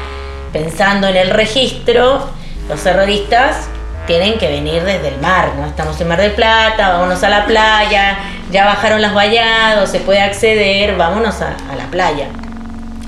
[0.53, 2.29] pensando en el registro,
[2.69, 3.69] los terroristas
[4.07, 5.67] tienen que venir desde el mar, ¿no?
[5.67, 8.19] Estamos en Mar del Plata, vámonos a la playa,
[8.51, 12.29] ya bajaron los vallados, se puede acceder, vámonos a la playa.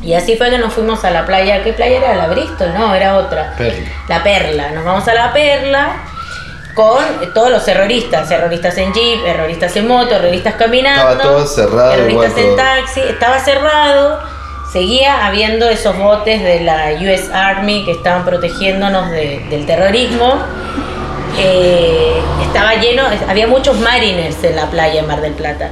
[0.02, 1.62] Y así fue que nos fuimos a la playa.
[1.62, 2.14] ¿Qué playa era?
[2.14, 3.54] La Bristol, no, era otra.
[3.56, 3.88] Perla.
[4.08, 4.70] La Perla.
[4.70, 5.96] Nos vamos a la Perla
[6.74, 11.90] con todos los terroristas, terroristas en jeep, terroristas en moto, terroristas caminando, estaba todo cerrado,
[11.90, 14.20] terroristas en taxi, estaba cerrado,
[14.72, 20.34] seguía habiendo esos botes de la US Army que estaban protegiéndonos del terrorismo,
[21.38, 25.70] eh, estaba lleno, había muchos mariners en la playa en Mar del Plata.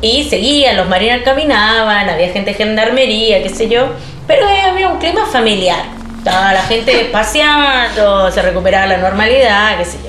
[0.00, 3.88] Y seguían, los marinos caminaban, había gente de gendarmería, qué sé yo,
[4.26, 5.84] pero había un clima familiar.
[6.18, 10.07] Estaba la gente paseando, se recuperaba la normalidad, qué sé yo.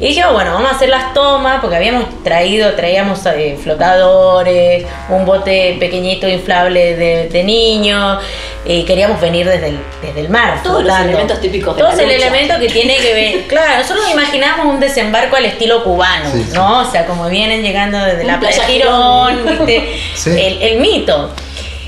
[0.00, 5.24] Y dijimos, bueno, vamos a hacer las tomas, porque habíamos traído, traíamos eh, flotadores, un
[5.24, 8.18] bote pequeñito inflable de, de niños,
[8.64, 10.60] y queríamos venir desde el, desde el mar.
[10.62, 13.42] Todos los elementos típicos Todos el elemento que tiene que ver.
[13.52, 16.80] Claro, nosotros nos imaginamos un desembarco al estilo cubano, ¿no?
[16.80, 20.00] O sea, como vienen llegando desde la playa Girón, ¿viste?
[20.26, 21.30] El, el mito.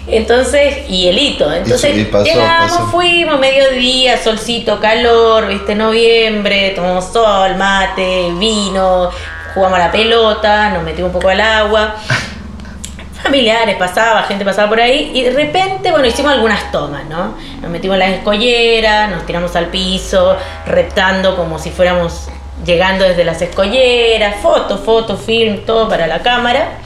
[0.07, 1.51] Entonces, y el hito.
[1.53, 1.95] Entonces,
[2.25, 9.11] llegamos, fuimos, mediodía, solcito, calor, viste, noviembre, tomamos sol, mate, vino,
[9.55, 11.95] jugamos a la pelota, nos metimos un poco al agua.
[13.23, 17.35] Familiares, pasaba, gente pasaba por ahí, y de repente, bueno, hicimos algunas tomas, ¿no?
[17.63, 20.37] Nos metimos en las escolleras, nos tiramos al piso,
[20.67, 22.29] reptando como si fuéramos
[22.67, 26.81] llegando desde las escolleras, fotos, fotos, film, todo para la cámara.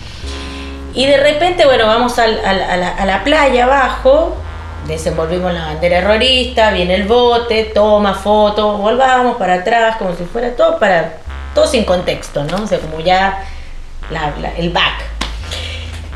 [0.95, 4.37] Y de repente, bueno, vamos a, la, playa abajo,
[4.87, 10.57] desenvolvimos la bandera errorista, viene el bote, toma foto, volvamos para atrás, como si fuera
[10.57, 11.15] todo para
[11.55, 12.65] todo sin contexto, ¿no?
[12.65, 13.45] O sea, como ya
[14.57, 15.05] el back.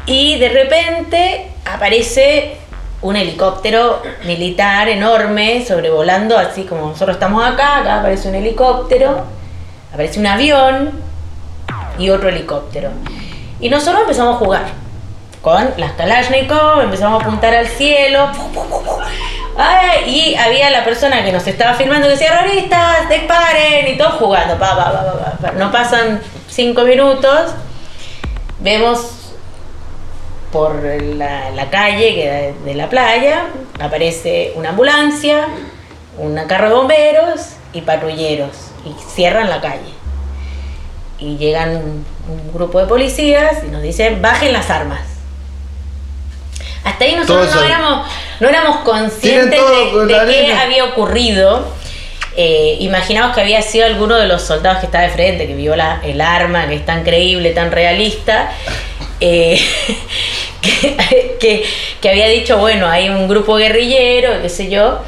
[0.07, 2.57] Y de repente aparece
[3.03, 9.25] un helicóptero militar enorme sobrevolando, así como nosotros estamos acá, acá aparece un helicóptero,
[9.93, 10.91] aparece un avión
[11.99, 12.91] y otro helicóptero.
[13.63, 14.65] Y nosotros empezamos a jugar
[15.41, 18.29] con las Kalashnikov, empezamos a apuntar al cielo.
[20.07, 24.59] Y había la persona que nos estaba filmando que decía, terroristas, disparen, y todos jugando.
[24.59, 25.53] Pa, pa, pa.
[25.53, 27.53] No pasan cinco minutos,
[28.59, 29.33] vemos
[30.51, 33.47] por la, la calle que de, de la playa,
[33.81, 35.47] aparece una ambulancia,
[36.19, 37.41] un carro de bomberos
[37.73, 40.02] y patrulleros, y cierran la calle.
[41.23, 45.01] Y llegan un, un grupo de policías y nos dicen, bajen las armas.
[46.85, 48.07] Hasta ahí nosotros no éramos,
[48.41, 50.15] no éramos conscientes todo de,
[50.47, 51.65] qué había ocurrido.
[52.37, 55.77] Eh, imaginamos que había sido alguno de los soldados que estaba de frente, que vio
[55.77, 58.51] la- el arma, que es tan creíble, tan realista,
[59.21, 59.61] eh,
[60.61, 61.65] que, que-
[62.01, 64.99] que había dicho, bueno, hay un grupo guerrillero, qué sé yo.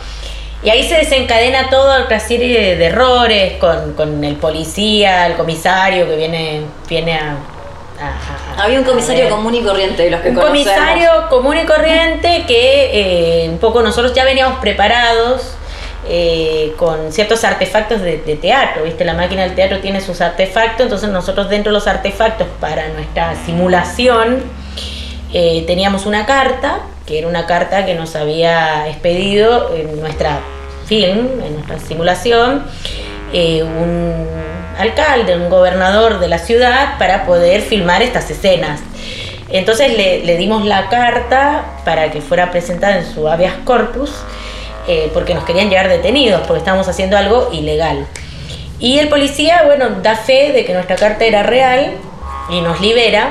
[0.64, 5.34] Y ahí se desencadena toda otra serie de, de errores con, con el policía, el
[5.34, 7.36] comisario que viene, viene a,
[8.00, 10.64] a- a- Había un comisario a común y corriente de los que Un conocemos.
[10.64, 15.54] comisario común y corriente que eh, un poco nosotros ya veníamos preparados
[16.08, 19.04] eh, con ciertos artefactos de, de teatro, ¿viste?
[19.04, 23.34] La máquina del teatro tiene sus artefactos, entonces nosotros dentro de los artefactos para nuestra
[23.44, 24.42] simulación
[25.34, 30.38] eh, teníamos una carta, que era una carta que nos había expedido en nuestra
[30.86, 32.64] film, en nuestra simulación,
[33.32, 34.26] eh, un
[34.78, 38.80] alcalde, un gobernador de la ciudad para poder filmar estas escenas.
[39.50, 44.10] Entonces le, le dimos la carta para que fuera presentada en su habeas corpus,
[44.86, 48.06] eh, porque nos querían llevar detenidos, porque estábamos haciendo algo ilegal.
[48.78, 51.92] Y el policía, bueno, da fe de que nuestra carta era real
[52.50, 53.30] y nos libera,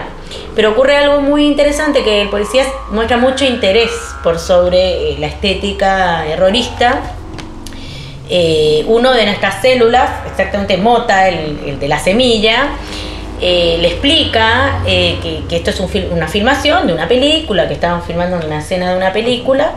[0.56, 3.92] pero ocurre algo muy interesante, que el policía muestra mucho interés
[4.24, 7.02] por sobre eh, la estética errorista.
[8.30, 12.70] Eh, uno de nuestras células, exactamente Mota, el, de la semilla,
[13.42, 18.02] eh, le explica eh, que, esto es un una filmación de una película, que estaban
[18.04, 19.74] filmando una escena de una película,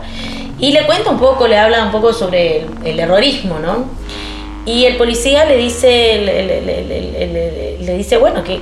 [0.59, 3.85] y le cuenta un poco, le habla un poco sobre el, el errorismo, ¿no?
[4.65, 6.17] Y el policía le dice,
[7.79, 8.59] le, dice bueno, que,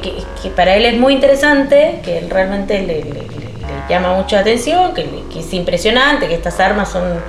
[0.56, 3.04] para él es muy interesante, que él realmente le,
[3.90, 7.20] llama mucho la atención, que es impresionante, que estas armas son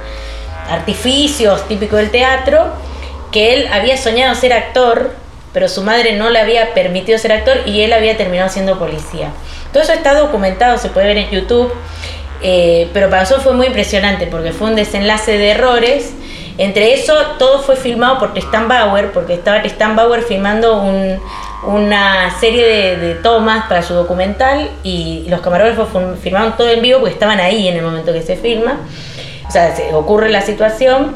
[0.70, 2.66] artificios típicos del teatro,
[3.32, 5.12] que él había soñado ser actor,
[5.52, 9.30] pero su madre no le había permitido ser actor y él había terminado siendo policía.
[9.72, 11.72] Todo eso está documentado, se puede ver en YouTube,
[12.42, 16.12] eh, pero para nosotros fue muy impresionante porque fue un desenlace de errores.
[16.58, 21.20] Entre eso, todo fue filmado por Tristan Bauer, porque estaba Tristan Bauer filmando un-
[21.64, 25.88] una serie de, tomas para su documental y los camarógrafos
[26.22, 28.78] filmaron todo en vivo porque estaban ahí en el momento que se filma.
[29.48, 31.14] O sea, se ocurre la situación.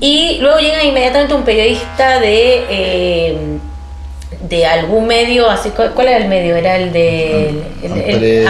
[0.00, 3.38] Y luego llega inmediatamente un periodista de, eh,
[4.48, 6.56] de algún medio, así ¿cuál era el medio?
[6.56, 7.48] Era el de
[7.82, 8.46] el- el-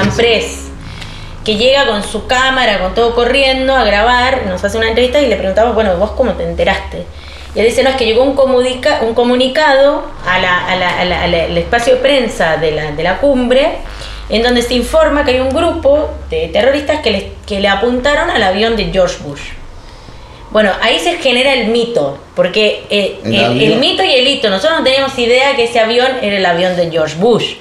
[1.45, 5.27] que llega con su cámara, con todo corriendo a grabar, nos hace una entrevista y
[5.29, 7.05] le preguntamos, bueno, ¿vos cómo te enteraste?
[7.55, 11.01] Y él dice, no, es que llegó un, comunica- un comunicado a la- a la-
[11.01, 13.77] a la- a la- al espacio de prensa de la, de la cumbre,
[14.29, 18.31] en donde se informa que hay un grupo de terroristas que le, que le apuntaron
[18.31, 19.41] al avión de George Bush.
[20.51, 23.73] Bueno, ahí se genera el mito, porque eh, El el, avión.
[23.73, 26.77] el mito y el hito, nosotros no teníamos idea que ese avión era el avión
[26.77, 27.55] de George Bush.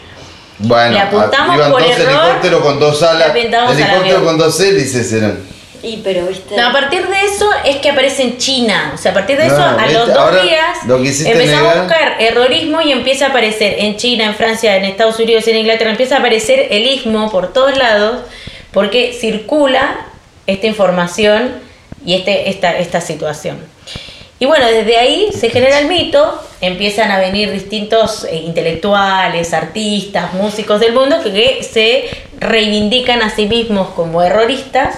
[0.59, 3.36] Bueno, Le apuntamos iban por dos error, helicópteros con dos alas.
[3.36, 5.39] Helicóptero con dos hélices eran.
[5.84, 6.55] Y pero, viste.
[6.55, 8.93] No, a partir de eso es que aparece en China.
[8.95, 12.81] O sea, a partir de eso, a los dos días, lo empezamos a buscar errorismo
[12.81, 16.19] y empieza a aparecer en China, en Francia, en Estados Unidos, en Inglaterra, empieza a
[16.19, 18.21] aparecer el ismo por todos lados,
[18.71, 20.07] porque circula
[20.47, 21.51] esta información
[22.05, 23.57] y este, esta, esta situación.
[24.39, 30.34] Y bueno, desde ahí se genera el mito, empiezan a venir distintos eh, intelectuales, artistas,
[30.34, 32.09] músicos del mundo que, que se
[32.39, 34.95] reivindican a sí mismos como erroristas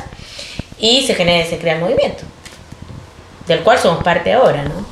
[0.79, 2.23] y se genera, se crea el movimiento,
[3.47, 4.85] del cual somos parte ahora, ¿no?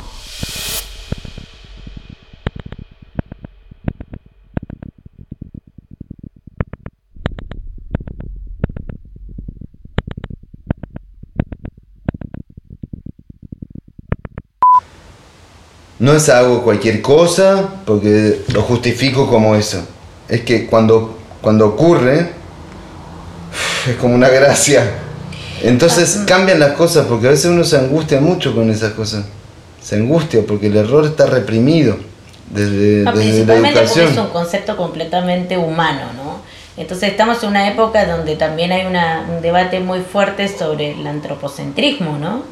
[15.99, 19.87] No es algo cualquier cosa, porque lo justifico como eso.
[20.27, 22.29] Es que cuando, cuando ocurre,
[23.87, 25.02] es como una gracia.
[25.63, 29.25] Entonces cambian las cosas, porque a veces uno se angustia mucho con esas cosas.
[29.81, 31.97] Se angustia porque el error está reprimido
[32.49, 34.25] desde, Ah, desde la principalmente porque es educación.
[34.27, 36.41] un concepto completamente humano, ¿no?
[36.75, 41.05] Entonces estamos en una época donde también hay una- un debate muy fuerte sobre el
[41.05, 42.43] antropocentrismo, ¿no?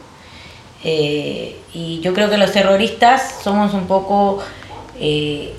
[0.84, 4.40] Eh, y yo creo que los terroristas somos un poco
[5.04, 5.54] eh,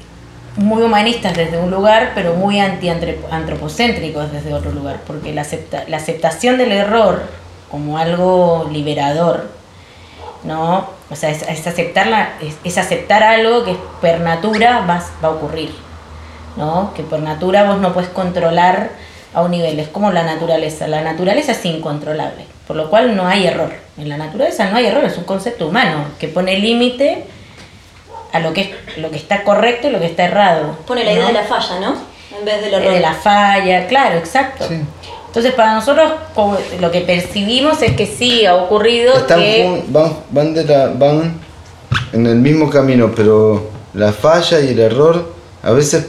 [0.56, 5.96] muy humanistas desde un lugar, pero muy anti-antropocéntricos desde otro lugar, porque la, acepta- la
[5.96, 7.22] aceptación del error
[7.72, 9.48] como algo liberador,
[10.44, 10.86] ¿no?
[11.10, 15.30] O sea, es, es aceptarla, es, es aceptar algo que per natura va, va a
[15.30, 15.74] ocurrir,
[16.56, 16.92] ¿no?
[16.94, 18.90] Que por natura vos no puedes controlar
[19.34, 23.26] a un nivel, es como la naturaleza, la naturaleza es incontrolable, por lo cual no
[23.26, 23.72] hay error.
[23.98, 27.24] En la naturaleza no hay error, es un concepto humano que pone límite
[28.32, 30.76] a lo que, es, lo que está correcto y lo que está errado.
[30.86, 31.94] Pone la idea de la falla, ¿no?
[32.38, 32.92] En vez del Eh, error.
[32.94, 34.66] de la falla, claro, exacto.
[35.32, 40.12] Entonces para nosotros como lo que percibimos es que sí ha ocurrido Están que van,
[40.30, 41.40] van, de la, van
[42.12, 46.08] en el mismo camino, pero la falla y el error, a veces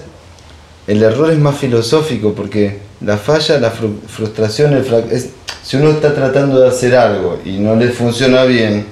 [0.87, 5.29] el error es más filosófico porque la falla, la fru- frustración, el es,
[5.63, 8.85] si uno está tratando de hacer algo y no le funciona bien,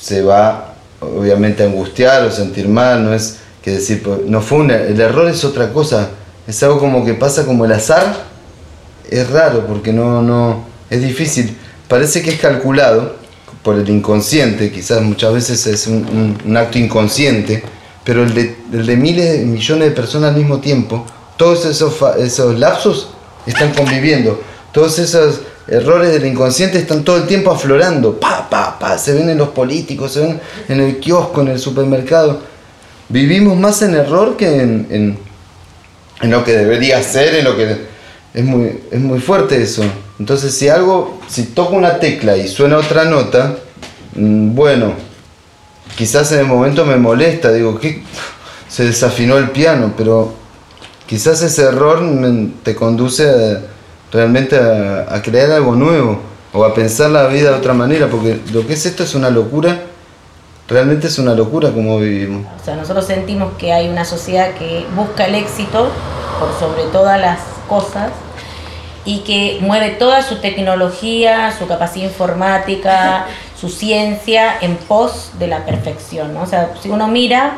[0.00, 4.58] se va obviamente a angustiar o sentir mal, no es que decir, pues, no fue
[4.60, 6.08] una- el error es otra cosa,
[6.46, 8.31] es algo como que pasa como el azar,
[9.12, 11.56] es raro porque no, no, es difícil,
[11.86, 13.16] parece que es calculado
[13.62, 17.62] por el inconsciente, quizás muchas veces es un, acto inconsciente,
[18.04, 21.06] pero el de, el de miles millones de personas al mismo tiempo,
[21.36, 23.10] todos esos, esos lapsos
[23.46, 24.40] están conviviendo,
[24.72, 29.28] todos esos errores del inconsciente están todo el tiempo aflorando, pa, pa, pa, se ven
[29.28, 32.40] en los políticos, se ven en el kiosco, en el supermercado.
[33.08, 35.18] Vivimos más en error que en, en,
[36.20, 37.91] en lo que debería ser, en lo que
[38.34, 39.82] es muy, es muy fuerte eso.
[40.18, 43.56] Entonces si algo, si toco una tecla y suena otra nota,
[44.14, 44.92] mm, bueno,
[45.96, 48.02] quizás en el momento me molesta, digo, que
[48.68, 50.32] se desafinó el piano, pero
[51.06, 52.00] quizás ese error
[52.62, 53.60] te conduce a-
[54.12, 56.20] realmente a, a crear algo nuevo
[56.52, 59.30] o a pensar la vida de otra manera, porque lo que es esto es una
[59.30, 59.80] locura,
[60.68, 62.46] realmente es una locura como vivimos.
[62.60, 65.88] O sea, nosotros sentimos que hay una sociedad que busca el éxito
[66.38, 67.38] por sobre todas las
[67.72, 68.10] cosas
[69.04, 73.26] y que mueve toda su tecnología, su capacidad informática,
[73.60, 76.34] su ciencia en pos de la perfección.
[76.34, 76.42] ¿no?
[76.42, 77.52] O sea, si uno mira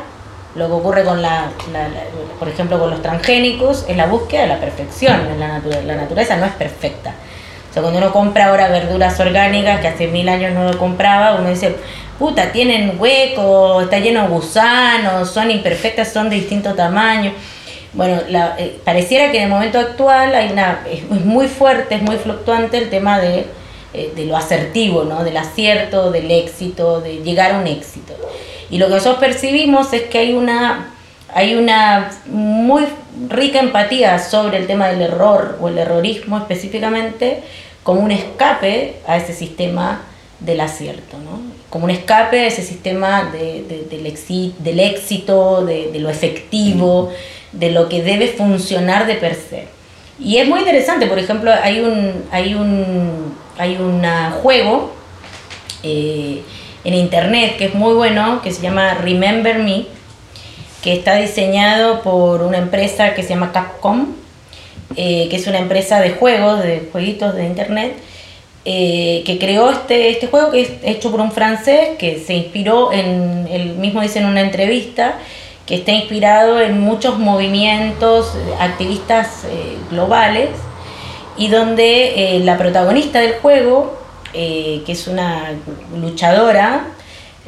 [0.55, 2.03] lo que ocurre con la, la- la-
[2.39, 5.85] por ejemplo, con los transgénicos, es la búsqueda de la perfección en la naturaleza.
[5.87, 7.11] La naturaleza no es perfecta.
[7.69, 11.35] O sea, cuando uno compra ahora verduras orgánicas, que hace mil años no lo compraba,
[11.35, 11.75] uno dice,
[12.17, 17.33] puta, tienen huecos, está lleno de gusanos, son imperfectas, son de distinto tamaño.
[17.95, 22.01] Bueno, la- eh, pareciera que en el momento actual hay una, es, muy fuerte, es
[22.01, 23.45] muy fluctuante el tema de,
[23.93, 25.23] eh, de lo asertivo, ¿no?
[25.23, 28.13] del acierto, del éxito, de llegar a un éxito.
[28.69, 30.93] Y lo que nosotros percibimos es que hay una,
[31.33, 32.83] hay una muy
[33.29, 37.43] rica empatía sobre el tema del error o el errorismo específicamente
[37.83, 40.01] como un escape a ese sistema
[40.41, 41.39] del acierto, ¿no?
[41.69, 46.09] como un escape a ese sistema de- de- del, exi- del éxito, de, de lo
[46.09, 47.11] efectivo,
[47.55, 49.67] de lo que debe funcionar de per se.
[50.19, 54.03] Y es muy interesante, por ejemplo, hay un, hay un, hay un
[54.41, 54.93] juego
[55.83, 56.41] eh,
[56.83, 59.85] en internet que es muy bueno, que se llama Remember Me,
[60.81, 64.07] que está diseñado por una empresa que se llama Capcom,
[64.95, 67.95] eh, que es una empresa de juegos, de jueguitos de internet,
[68.65, 72.91] eh, que creó este, este juego que es hecho por un francés que se inspiró
[72.91, 75.19] en, él mismo dice en una entrevista,
[75.65, 80.49] que está inspirado en muchos movimientos activistas eh, globales
[81.37, 83.97] y donde eh, la protagonista del juego,
[84.33, 85.53] eh, que es una
[85.99, 86.87] luchadora,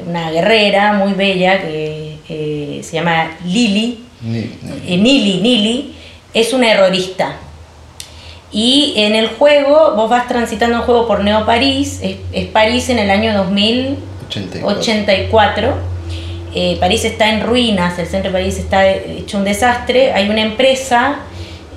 [0.04, 5.94] una guerrera muy bella que se llama Lily, eh, Nili, Nili,
[6.34, 7.36] es una errorista.
[8.50, 12.88] Y en el juego, vos vas transitando un juego por Neo París, es, es París
[12.88, 15.74] en el año 2084.
[16.54, 20.12] Eh, París está en ruinas, el centro de París está hecho un desastre.
[20.12, 21.16] Hay una empresa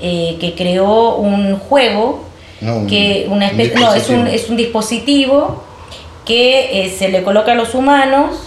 [0.01, 2.23] eh, que creó un juego,
[2.61, 4.35] No, que una un especie, no, es un, dispositivo.
[4.35, 5.63] es un dispositivo
[6.25, 8.37] que eh, se le coloca a los humanos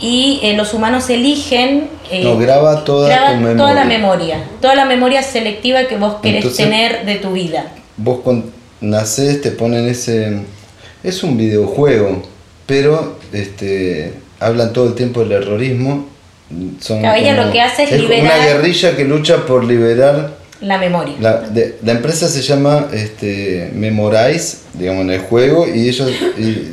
[0.00, 3.56] y eh, los humanos eligen eh, No, graba toda graba tu memoria.
[3.56, 7.72] toda la memoria, toda la memoria selectiva que vos querés Entonces- tener de tu vida.
[7.96, 8.48] Vos cuando
[8.80, 10.40] nacés te ponen ese...
[11.04, 12.22] Es un videojuego,
[12.66, 16.08] pero este, hablan todo el tiempo del errorismo.
[16.80, 20.34] Son Claro, ella como- lo que hace es liberar- una guerrilla que lucha por liberar...
[20.60, 21.14] La memoria.
[21.20, 26.68] La, de- la empresa se llama este, Memorize, digamos, en el juego, y ellos y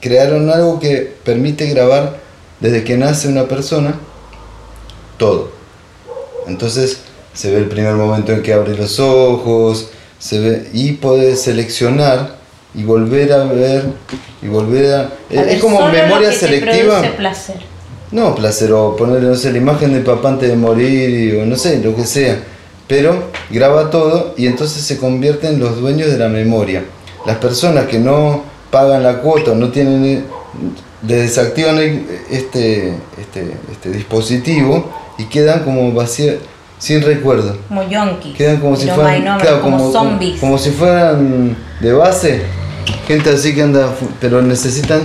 [0.00, 2.18] crearon algo que permite grabar
[2.60, 3.94] desde que nace una persona
[5.18, 5.50] todo.
[6.46, 6.98] Entonces,
[7.34, 12.36] se ve el primer momento en que abre los ojos, se ve y puede seleccionar
[12.74, 13.84] y volver a ver
[14.40, 16.98] y volver a, A ver, es como solo lo memoria que te selectiva.
[17.00, 17.56] produce placer.
[18.10, 21.56] No, placer, o ponerle, no sé, la imagen de papá antes de morir, o no
[21.56, 22.38] sé, lo que sea.
[22.86, 26.84] Pero graba todo y entonces se convierte en los dueños de la memoria.
[27.24, 30.22] Las personas que no pagan la cuota, o no tienen, eh,
[31.06, 31.78] le desactivan
[32.30, 36.36] este, este, este dispositivo y quedan como vacías,
[36.78, 37.56] sin recuerdo.
[37.68, 37.82] Como.
[38.36, 40.40] Quedan como si fueran, mainómeros, claro, como, como, zombies.
[40.40, 42.42] como si fueran de base,
[43.06, 43.88] gente así que anda,
[44.20, 45.02] pero necesitan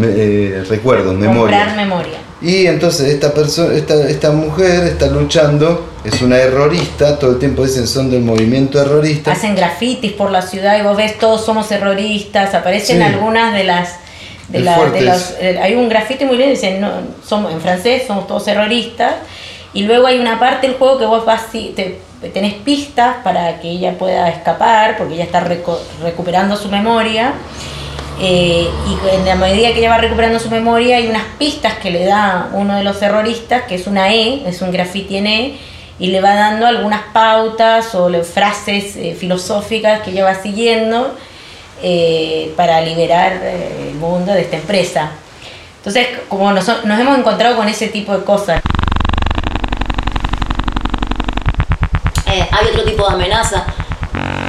[0.00, 1.58] eh, recuerdos, memoria.
[1.64, 2.18] Comprar memoria.
[2.40, 7.64] Y entonces esta persona, esta, esta mujer está luchando, es una errorista, todo el tiempo
[7.64, 9.32] dicen son del movimiento errorista.
[9.32, 12.54] Hacen grafitis por la ciudad y vos ves todos somos terroristas.
[12.54, 13.02] Aparecen Sí.
[13.02, 13.96] algunas de las.
[14.48, 16.90] De la- de los- eh, hay un grafiti muy lindo, dicen, no,
[17.26, 19.14] somos, en francés somos todos terroristas.
[19.74, 21.98] Y luego hay una parte del juego que vos vas, te,
[22.32, 27.32] tenés pistas para que ella pueda escapar, porque ella está recuperando su memoria.
[28.20, 31.90] Eh, y en la medida que ella va recuperando su memoria, hay unas pistas que
[31.90, 35.58] le da uno de los terroristas, que es una E, es un graffiti en E,
[36.00, 41.14] y le va dando algunas pautas o frases eh, filosóficas que ella va siguiendo
[41.82, 45.10] eh, para liberar eh, el mundo de esta empresa.
[45.78, 48.60] Entonces, como nos hemos encontrado con ese tipo de cosas.
[52.30, 53.64] Eh, hay otro tipo de amenaza.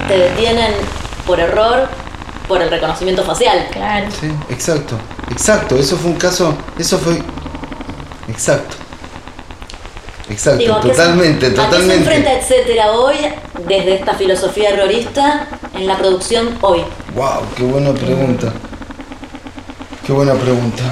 [0.08, 0.74] Te detienen
[1.26, 1.88] por error
[2.48, 3.68] por el reconocimiento facial.
[3.72, 4.08] Claro.
[4.20, 4.96] Sí, exacto,
[5.32, 7.22] exacto, eso fue un caso, eso fue
[8.28, 8.76] exacto.
[10.30, 11.96] Exacto, Digo, ¿a qué se- totalmente, ¿A qué se totalmente.
[11.96, 13.16] enfrenta etcétera hoy
[13.68, 16.82] desde esta filosofía errorista en la producción hoy?
[17.16, 18.52] Wow, qué buena pregunta.
[20.06, 20.84] Qué buena pregunta.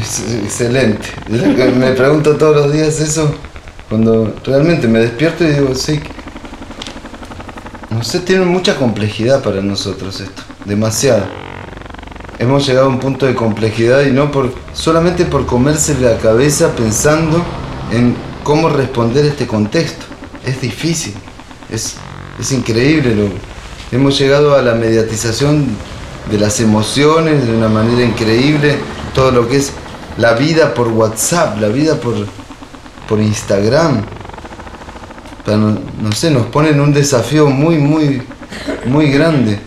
[0.00, 1.08] Es excelente.
[1.28, 3.34] Me pregunto todos los días eso
[3.88, 6.00] cuando realmente me despierto y digo, sí.
[7.90, 10.42] No sé, tiene mucha complejidad para nosotros esto.
[10.64, 11.24] Demasiado.
[12.38, 16.72] Hemos llegado a un punto de complejidad y no por solamente por comerse la cabeza
[16.76, 17.42] pensando
[17.92, 20.04] en cómo responder este contexto.
[20.44, 21.14] Es difícil.
[21.70, 21.94] Es,
[22.38, 23.14] es increíble.
[23.14, 23.28] Lo,
[23.96, 25.66] hemos llegado a la mediatización
[26.30, 28.76] de las emociones de una manera increíble.
[29.14, 29.72] Todo lo que es
[30.18, 32.14] la vida por WhatsApp, la vida por,
[33.08, 34.04] por Instagram.
[35.44, 38.22] Pero no, no sé, nos ponen un desafío muy, muy,
[38.86, 39.58] muy grande.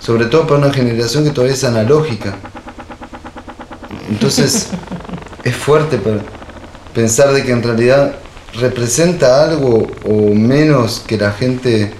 [0.00, 2.36] Sobre todo para una generación que todavía es analógica.
[4.08, 4.68] Entonces,
[5.44, 6.18] es fuerte para
[6.94, 8.14] pensar de que en realidad
[8.54, 11.92] representa algo o menos que la gente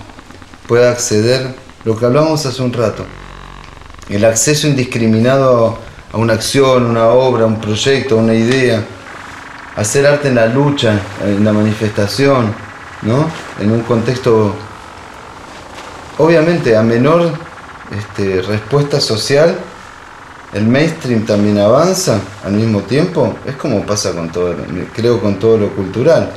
[0.67, 1.55] pueda acceder,
[1.85, 3.05] lo que hablamos hace un rato,
[4.09, 5.79] el acceso indiscriminado
[6.13, 8.85] a una acción, una obra, un proyecto, una idea,
[9.77, 12.55] hacer arte en la lucha, en la manifestación,
[13.03, 13.29] ¿no?
[13.61, 14.55] En un contexto,
[16.19, 17.33] obviamente, a menor
[17.97, 19.59] este, respuesta social,
[20.53, 24.55] el mainstream también avanza al mismo tiempo, es como pasa con todo,
[24.95, 26.31] creo con todo lo cultural.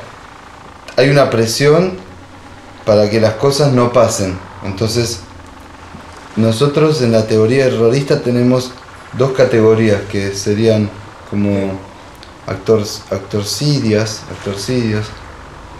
[0.96, 1.92] Hay una presión
[2.86, 4.38] para que las cosas no pasen.
[4.64, 5.20] Entonces,
[6.36, 8.72] nosotros en la teoría errorista tenemos
[9.18, 10.88] dos categorías que serían
[11.28, 11.78] como
[12.46, 15.06] actors, actorcidias, actorcidios,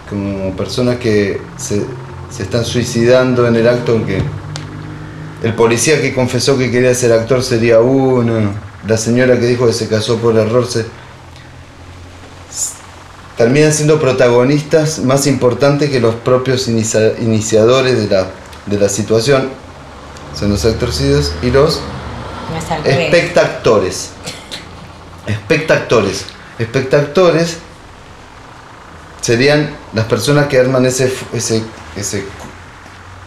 [0.08, 1.84] como personas que se,
[2.30, 4.22] se están suicidando en el acto que
[5.42, 8.52] el policía que confesó que quería ser actor sería uno,
[8.86, 10.86] la señora que dijo que se casó por error se
[13.36, 18.26] terminan siendo protagonistas más importantes que los propios inicia- iniciadores de la,
[18.64, 19.50] de la situación.
[20.38, 21.80] Son los actorcidos y los
[22.52, 24.10] No espectactores.
[25.26, 26.26] Espectactores.
[26.58, 27.58] Espectactores
[29.20, 31.62] serían las personas que arman ese, ese,
[31.96, 32.24] ese,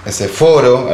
[0.06, 0.90] ese foro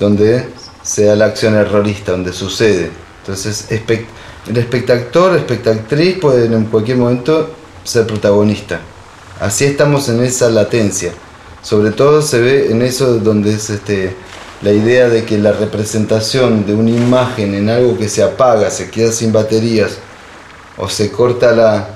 [0.00, 0.48] donde
[0.82, 2.90] sea la acción errorista, donde sucede.
[3.20, 4.06] Entonces, espec-
[4.48, 7.50] el espectactor, espectactriz pueden en cualquier momento
[7.84, 8.80] ser protagonista.
[9.40, 11.12] Así estamos en esa latencia.
[11.62, 14.14] Sobre todo se ve en eso donde es este,
[14.62, 18.88] la idea de que la representación de una imagen en algo que se apaga, se
[18.88, 19.98] queda sin baterías
[20.78, 21.88] o se corta la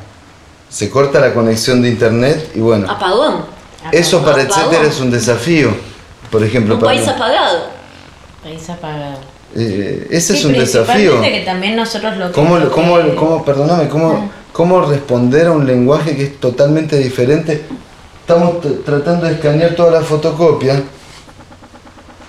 [0.68, 3.44] se corta la conexión de internet y bueno, Apagón.
[3.92, 4.62] eso para Apagón.
[4.64, 5.70] etcétera es un desafío.
[6.30, 7.64] Por ejemplo, Un para país apagado.
[8.42, 9.18] País apagado.
[9.56, 10.86] eh, ese es un desafío.
[10.94, 12.30] principalmente que también nosotros lo.
[12.32, 16.96] ¿Cómo, lo cómo, que- cómo, perdóname, cómo, cómo responder a un lenguaje que es totalmente
[16.98, 17.64] diferente?
[18.20, 20.80] Estamos tratando de escanear toda la fotocopia,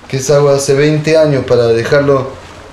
[0.08, 2.28] que es algo de hace 20 años, para dejarlo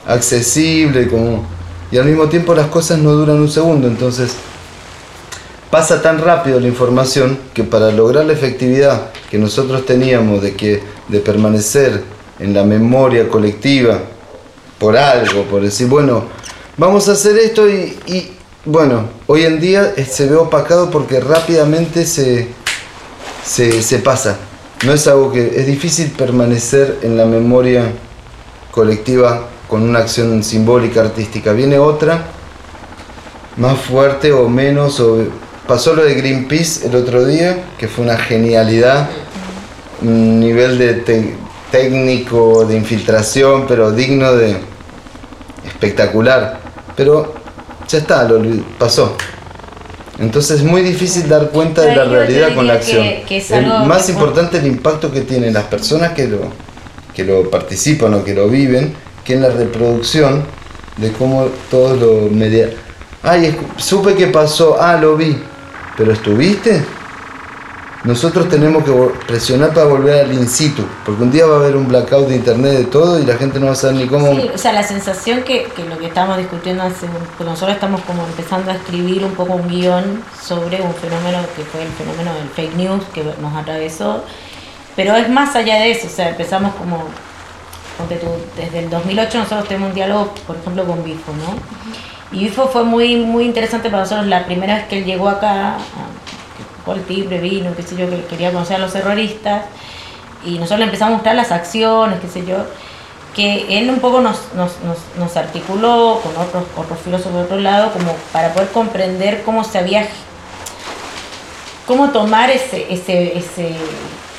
[0.06, 1.44] accesible, como,
[1.90, 4.32] y al mismo tiempo las cosas no duran un segundo, entonces
[5.70, 10.82] pasa tan rápido la información que para lograr la efectividad que nosotros teníamos de que
[11.08, 12.02] de permanecer
[12.38, 14.00] en la memoria colectiva
[14.78, 16.24] por algo, por decir, bueno,
[16.76, 18.32] vamos a hacer esto y,
[18.64, 22.48] bueno, hoy en día eh, se ve opacado porque rápidamente se,
[23.44, 24.36] se pasa.
[24.84, 27.90] No es algo que es difícil permanecer en la memoria
[28.70, 31.52] colectiva con una acción simbólica artística.
[31.52, 32.24] Viene otra
[33.56, 35.24] más fuerte o menos o
[35.66, 39.10] pasó lo de Greenpeace el otro día, que fue una genialidad,
[40.02, 41.34] un nivel de
[41.70, 44.56] técnico, de infiltración, pero digno de
[45.66, 46.60] espectacular.
[46.96, 47.34] Pero
[47.88, 48.40] ya está, lo
[48.78, 49.16] pasó.
[50.18, 53.06] Entonces es muy difícil dar cuenta de la realidad con la que- acción.
[53.26, 56.40] que es El más importante el impacto que tienen las personas que lo,
[57.14, 58.94] que lo participan o que lo viven,
[59.28, 60.42] que en la reproducción
[60.96, 62.70] de cómo todo lo media...
[63.22, 65.38] Ay, supe que pasó, ah, lo vi,
[65.98, 66.82] pero ¿estuviste?
[68.04, 68.92] Nosotros tenemos que
[69.26, 72.36] presionar para volver al in situ, porque un día va a haber un blackout de
[72.36, 74.34] internet de todo y la gente no va a saber ni cómo...
[74.34, 77.06] Sí, o sea, la sensación que, que lo que estábamos discutiendo hace
[77.36, 81.64] que nosotros estamos como empezando a escribir un poco un guion sobre un fenómeno que
[81.64, 84.24] fue el fenómeno del fake news que nos atravesó,
[84.96, 87.04] pero es más allá de eso, o sea, empezamos como,
[88.56, 92.36] desde el 2008 nosotros tenemos un diálogo, por ejemplo, con Bifo, ¿no?
[92.36, 95.74] Y Bifo fue muy, muy interesante para nosotros la primera vez que él llegó acá,
[95.74, 95.78] a-
[96.56, 99.64] que tocó el timbre, vino, qué sé yo, que quería conocer a los terroristas,
[100.44, 102.56] y nosotros le empezamos a mostrar las acciones, qué sé yo,
[103.34, 107.58] que él un poco nos, nos, nos, nos articuló con otros, otros filósofos de otro
[107.60, 110.06] lado, como para poder comprender cómo se había,
[111.86, 113.74] cómo tomar ese, ese, ese,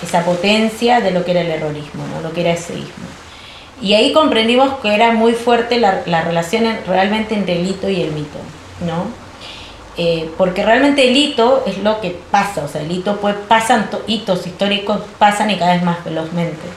[0.04, 2.22] esa potencia de lo que era el errorismo, ¿no?
[2.22, 3.08] lo que era ese ismo.
[3.82, 7.90] Y ahí comprendimos que era muy fuerte la, la relación en- realmente entre el hito
[7.90, 8.38] y el mito,
[8.86, 9.06] ¿no?
[9.98, 13.90] Eh, porque realmente el hito es lo que pasa, o sea, el hito pues, pasan,
[13.90, 16.68] to- hitos históricos pasan y cada vez más velozmente.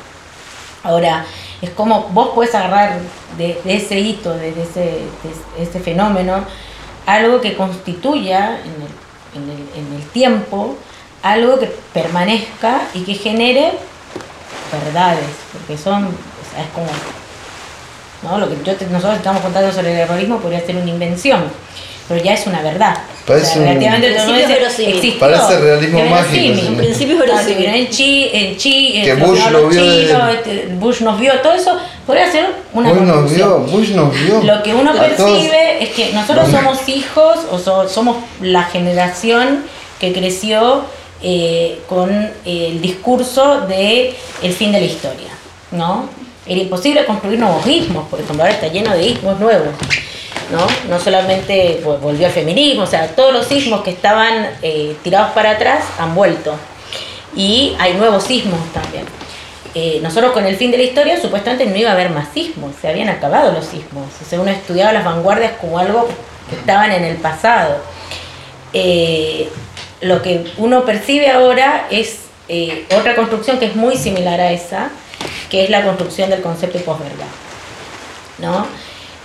[0.85, 1.24] Ahora,
[1.61, 2.99] es como vos puedes agarrar
[3.39, 4.81] de, de ese hito, de, ese,
[5.57, 6.45] de ese fenómeno,
[7.07, 10.77] algo que constituya en el, en el- en el tiempo,
[11.23, 13.73] algo que permanezca y que genere
[14.73, 16.09] verdades, porque son,
[16.59, 16.87] es como,
[18.23, 18.39] ¿no?
[18.39, 21.43] Lo que yo te- nosotros estamos contando sobre el errorismo podría ser una invención,
[22.09, 22.97] pero ya es una verdad.
[23.27, 24.95] Parece un- relativamente eso es verosímil.
[24.97, 25.20] existió.
[25.20, 26.59] Parece realismo mágico.
[26.66, 27.65] En principio verosímil.
[27.66, 31.77] en Chi, en Chi, Que en Bush lo vio este, Bush nos vio, todo eso
[32.07, 34.43] podría ser una Bush nos vio, Bush nos vio.
[34.43, 35.07] Lo que uno todos.
[35.07, 39.65] percibe es que nosotros somos hijos o so- somos la generación
[40.01, 40.85] que creció
[41.24, 44.12] eh, con el discurso de
[44.43, 45.29] el fin de la historia,
[45.70, 46.09] ¿no?
[46.47, 49.69] Era imposible construir nuevos ismos, por ejemplo, ahora está lleno de ismos nuevos,
[50.51, 50.66] ¿no?
[50.89, 55.31] No solamente vol- volvió al feminismo, o sea, todos los ismos que estaban eh, tirados
[55.32, 56.55] para atrás han vuelto.
[57.36, 59.05] Y hay nuevos sismos también.
[59.74, 62.73] Eh, nosotros con el fin de la historia supuestamente no iba a haber más sismos,
[62.81, 64.06] se habían acabado los sismos.
[64.20, 66.09] O sea, uno estudiaba las vanguardias como algo
[66.51, 67.77] que estaban en el pasado.
[68.74, 69.48] Eh,
[70.01, 72.19] lo que uno percibe ahora es
[72.98, 74.90] otra construcción que es muy similar a esa,
[75.53, 77.27] que es la construcción del concepto de posverdad.
[78.39, 78.66] ¿no?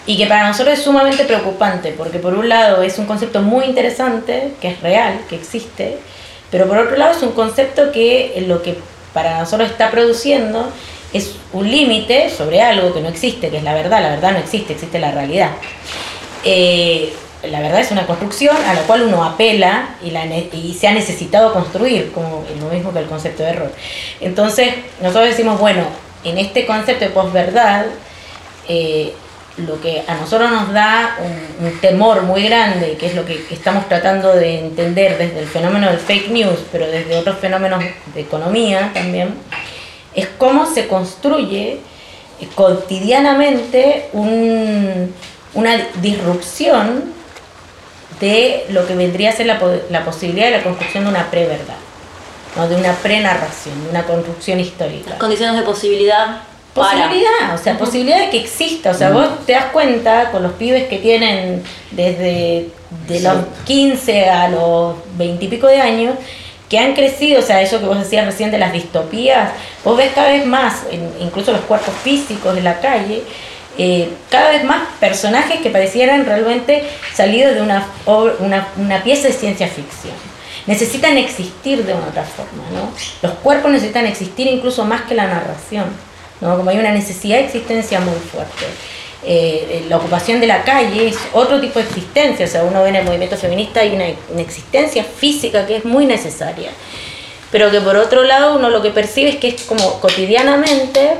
[0.05, 3.65] Y que para nosotros es sumamente preocupante, porque por un lado es un concepto muy
[3.65, 5.97] interesante, que es real, que existe,
[6.49, 8.77] pero por otro lado es un concepto que lo que
[9.13, 10.69] para nosotros está produciendo
[11.11, 14.01] es un límite sobre algo que no existe, que es la verdad.
[14.01, 15.51] La verdad no existe, existe la realidad.
[16.43, 17.13] Eh,
[17.43, 20.93] la verdad es una construcción a la cual uno apela y, la y se ha
[20.93, 23.71] necesitado construir, como lo mismo que el concepto de error.
[24.21, 25.83] Entonces, nosotros decimos, bueno,
[26.23, 27.85] en este concepto de posverdad,
[28.67, 29.13] eh,
[29.57, 31.17] lo que a nosotros nos da
[31.59, 35.87] un, temor muy grande, que es lo que estamos tratando de entender desde el fenómeno
[35.87, 37.83] del fake news, pero desde otros fenómenos
[38.13, 39.33] de economía también,
[40.13, 41.79] es cómo se construye
[42.39, 45.13] eh, cotidianamente un-
[45.53, 47.15] una disrupción
[48.19, 51.75] de lo que vendría a ser la, la posibilidad de la construcción de una pre-verdad,
[52.57, 52.67] ¿no?
[52.67, 55.17] de una pre-narración, de una construcción histórica.
[55.17, 56.41] Condiciones de posibilidad
[56.73, 56.91] para.
[57.07, 58.91] Posibilidad, o sea, posibilidad de que exista.
[58.91, 62.69] O sea, vos te das cuenta con los pibes que tienen desde
[63.07, 63.35] de los
[63.65, 66.15] 15 a los 20 y pico de años,
[66.69, 69.49] que han crecido, o sea, eso que vos decías recién de las distopías,
[69.83, 73.23] vos ves cada vez más, en- incluso los cuerpos físicos de la calle,
[73.77, 77.85] eh, cada vez más personajes que parecieran realmente salidos de una,
[78.39, 80.13] una, una pieza de ciencia ficción.
[80.67, 82.91] Necesitan existir de una otra forma, ¿no?
[83.21, 85.85] Los cuerpos necesitan existir incluso más que la narración,
[86.41, 86.57] ¿no?
[86.57, 88.65] Como hay una necesidad de existencia muy fuerte.
[89.23, 92.89] eh, la ocupación de la calle es otro tipo de existencia, o sea, uno ve
[92.89, 94.05] en el movimiento feminista hay una,
[94.41, 96.69] existencia física que es muy necesaria,
[97.51, 101.15] pero que por otro lado uno lo que percibe es que es como cotidianamente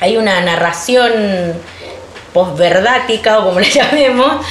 [0.00, 1.12] hay una narración
[2.32, 4.44] posverdática o como le llamemos,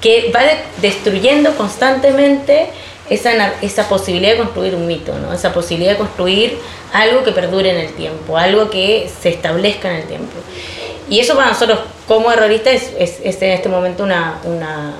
[0.00, 2.70] que va de- destruyendo constantemente
[3.10, 5.32] esa, esa posibilidad de construir un mito, ¿no?
[5.32, 6.58] esa posibilidad de construir
[6.92, 10.32] algo que perdure en el tiempo, algo que se establezca en el tiempo.
[11.08, 14.94] Y eso para nosotros como erroristas es, es- en este momento una, una...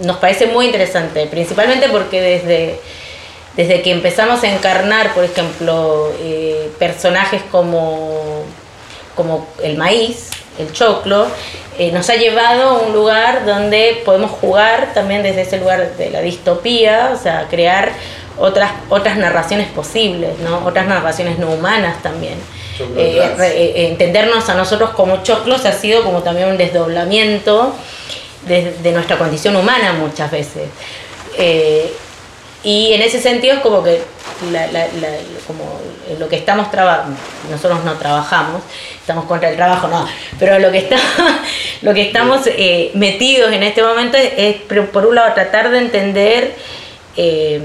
[0.00, 2.80] nos parece muy interesante, principalmente porque desde,
[3.56, 8.44] desde que empezamos a encarnar, por ejemplo, eh, personajes como,
[9.14, 11.26] como el maíz, el choclo,
[11.78, 16.10] eh, nos ha llevado a un lugar donde podemos jugar también desde ese lugar de
[16.10, 17.92] la distopía, o sea, crear
[18.38, 20.64] otras, otras narraciones posibles, ¿no?
[20.66, 22.34] otras narraciones no humanas también.
[22.96, 27.74] Eh, re- eh, entendernos a nosotros como choclos ha sido como también un desdoblamiento
[28.46, 30.64] de, de nuestra condición humana muchas veces.
[31.38, 31.92] Eh,
[32.64, 34.00] y en ese sentido es como que
[34.52, 34.86] la- la-
[35.46, 35.80] como
[36.18, 37.16] lo que estamos trabajando,
[37.50, 38.62] nosotros no trabajamos,
[39.00, 40.06] estamos contra el trabajo, no,
[40.38, 40.96] pero lo que, está,
[41.82, 44.56] lo que estamos eh, metidos en este momento es,
[44.92, 46.54] por- un lado, tratar de entender
[47.16, 47.60] eh,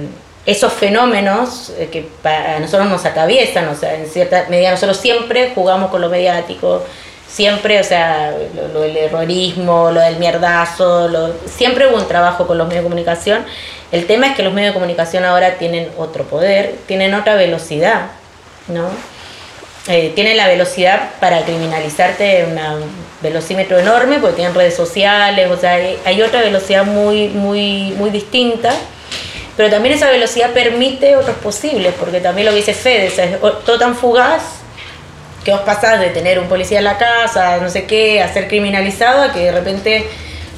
[0.45, 5.51] esos fenómenos eh, que para nosotros nos atraviesan, o sea, en cierta medida nosotros siempre
[5.53, 6.83] jugamos con lo mediático,
[7.27, 8.33] siempre, o sea,
[8.73, 12.89] lo, del errorismo, lo del mierdazo, lo- siempre hubo un trabajo con los medios de
[12.89, 13.45] comunicación.
[13.91, 18.07] El tema es que los medios de comunicación ahora tienen otro poder, tienen otra velocidad,
[18.67, 18.89] ¿no?
[19.87, 22.75] Eh, tienen la velocidad para criminalizarte, una
[23.21, 28.73] velocímetro enorme, porque tienen redes sociales, o sea, hay, otra velocidad muy, muy, muy distinta.
[29.55, 33.25] Pero también esa velocidad permite otros posibles, porque también lo que dice Fede, o sea,
[33.25, 34.43] es todo tan fugaz
[35.45, 38.49] que vos pasás de tener un policía en la casa, no sé qué, a ser
[38.49, 40.05] criminalizado, a que de repente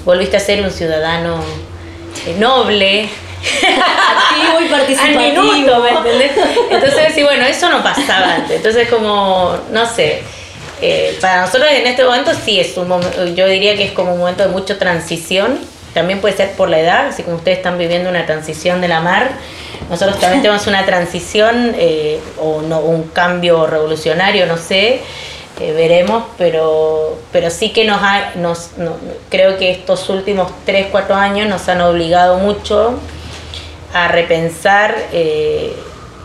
[0.04, 1.44] volviste a ser un ciudadano
[2.38, 3.10] noble.
[3.42, 5.20] Activo y participativo.
[5.20, 6.32] Al minuto, ¿me entendés?
[6.70, 8.58] Entonces, sí, bueno, eso no pasaba antes.
[8.58, 10.24] Entonces, como, no sé,
[10.82, 14.14] eh, para nosotros en este momento sí es un momento, yo diría que es como
[14.14, 15.60] un momento de mucha transición.
[15.94, 19.00] También puede ser por la edad, así como ustedes están viviendo una transición de la
[19.00, 19.32] mar.
[19.90, 25.02] Nosotros también tenemos una transición eh, o no, un cambio revolucionario, no sé,
[25.60, 28.96] veremos, pero, pero sí que nos, ha, nos no-
[29.30, 32.94] creo que estos últimos 3, 4 años nos han obligado mucho
[33.94, 35.74] a repensar eh,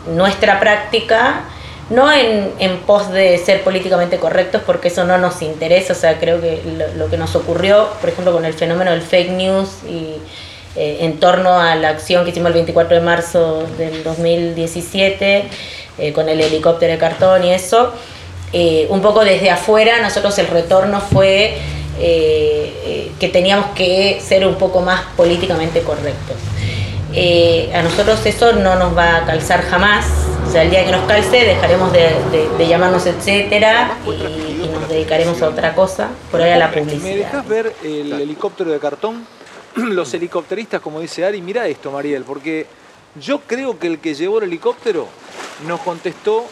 [0.06, 1.44] nuestra práctica,
[1.90, 6.18] no en, en pos de ser políticamente correctos, porque eso no nos interesa, o sea,
[6.18, 9.68] creo que lo, lo que nos ocurrió, por ejemplo, con el fenómeno del fake news
[9.88, 10.14] y
[10.76, 15.44] eh, en torno a la acción que hicimos el 24 de marzo del 2017,
[15.98, 17.92] eh, con el helicóptero de cartón y eso,
[18.54, 21.56] eh, un poco desde afuera, nosotros el retorno fue
[21.98, 26.36] eh, eh, que teníamos que ser un poco más políticamente correctos.
[27.12, 30.06] Eh, a nosotros eso no nos va a calzar jamás.
[30.48, 32.00] O sea, el día que nos calce dejaremos de,
[32.30, 34.10] de- de llamarnos etcétera y,
[34.64, 37.16] y nos dedicaremos a otra cosa, por ahí a la ¿Me publicidad.
[37.16, 39.26] dejas ver el helicóptero de cartón?
[39.76, 42.66] Los helicópteristas, como dice Ari, mira esto, Mariel, porque
[43.20, 45.08] yo creo que el que llevó el helicóptero
[45.66, 46.44] nos contestó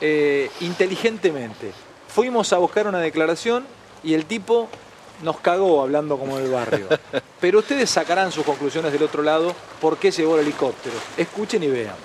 [0.00, 1.72] eh, inteligentemente.
[2.08, 3.66] Fuimos a buscar una declaración
[4.02, 4.68] y el tipo
[5.22, 6.88] nos cagó hablando como del barrio.
[7.40, 10.96] Pero ustedes sacarán sus conclusiones del otro lado por qué llevó el helicóptero.
[11.16, 11.96] Escuchen y vean.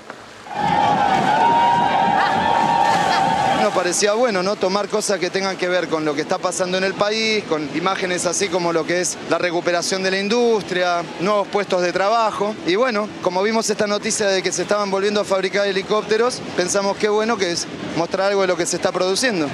[3.62, 4.56] Nos parecía bueno, ¿no?
[4.56, 7.70] Tomar cosas que tengan que ver con lo que está pasando en el país, con
[7.76, 12.56] imágenes así como lo que es la recuperación de la industria, nuevos puestos de trabajo.
[12.66, 16.96] Y bueno, como vimos esta noticia de que se estaban volviendo a fabricar helicópteros, pensamos
[16.98, 17.68] que bueno que es
[17.98, 19.48] mostrar algo de lo que se está produciendo.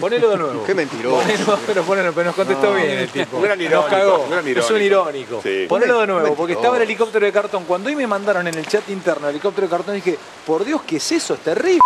[0.00, 0.64] Ponelo de nuevo.
[0.64, 1.16] Qué mentiroso.
[1.20, 3.40] Ponelo, pero ponelo, pero nos contestó No, bien el tipo.
[3.40, 4.18] gran nos irónico, cagó.
[4.24, 5.40] un gran Es un irónico.
[5.42, 5.66] Sí.
[5.68, 6.36] Ponelo de nuevo, Mentiroso.
[6.36, 7.64] porque estaba el helicóptero de cartón.
[7.64, 10.16] Cuando hoy me mandaron en el chat interno el helicóptero de cartón, dije,
[10.46, 11.34] por Dios, ¿qué es eso?
[11.34, 11.80] Es terrible.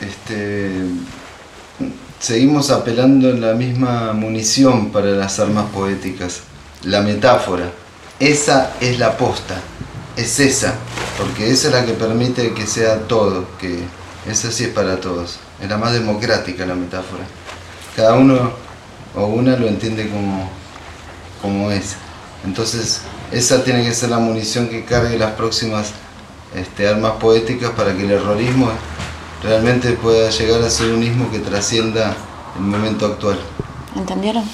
[0.00, 0.70] Este,
[2.20, 6.40] seguimos apelando a la misma munición para las armas poéticas,
[6.84, 7.72] la metáfora.
[8.20, 9.60] Esa es la posta,
[10.16, 10.74] es esa,
[11.16, 13.78] porque esa es la que permite que sea todo, que
[14.28, 17.24] esa sí es para todos, es la más democrática la metáfora.
[17.96, 18.52] Cada uno
[19.14, 20.48] o una lo entiende como,
[21.42, 21.94] como es.
[22.44, 23.00] Entonces,
[23.32, 25.90] esa tiene que ser la munición que cargue las próximas
[26.54, 28.70] este, armas poéticas para que el errorismo
[29.42, 32.16] realmente pueda llegar a ser un ismo que trascienda
[32.56, 33.38] el momento actual.
[33.96, 34.44] ¿Entendieron?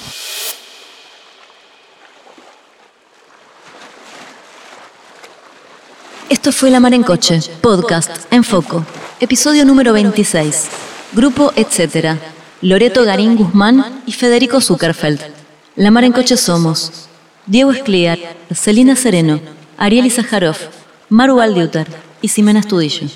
[6.29, 8.83] Esto fue La Mar en Coche, podcast en Foco,
[9.19, 10.67] episodio número 26.
[11.13, 12.17] Grupo Etcétera.
[12.61, 15.21] Loreto Garín Guzmán y Federico Zuckerfeld.
[15.75, 17.07] La Mar en Coche somos
[17.45, 18.17] Diego Escliar,
[18.53, 19.39] Celina Sereno,
[19.77, 20.57] Ariel Izajarov,
[21.09, 21.87] Maru Aldiutar
[22.21, 23.07] y Ximena Estudillo.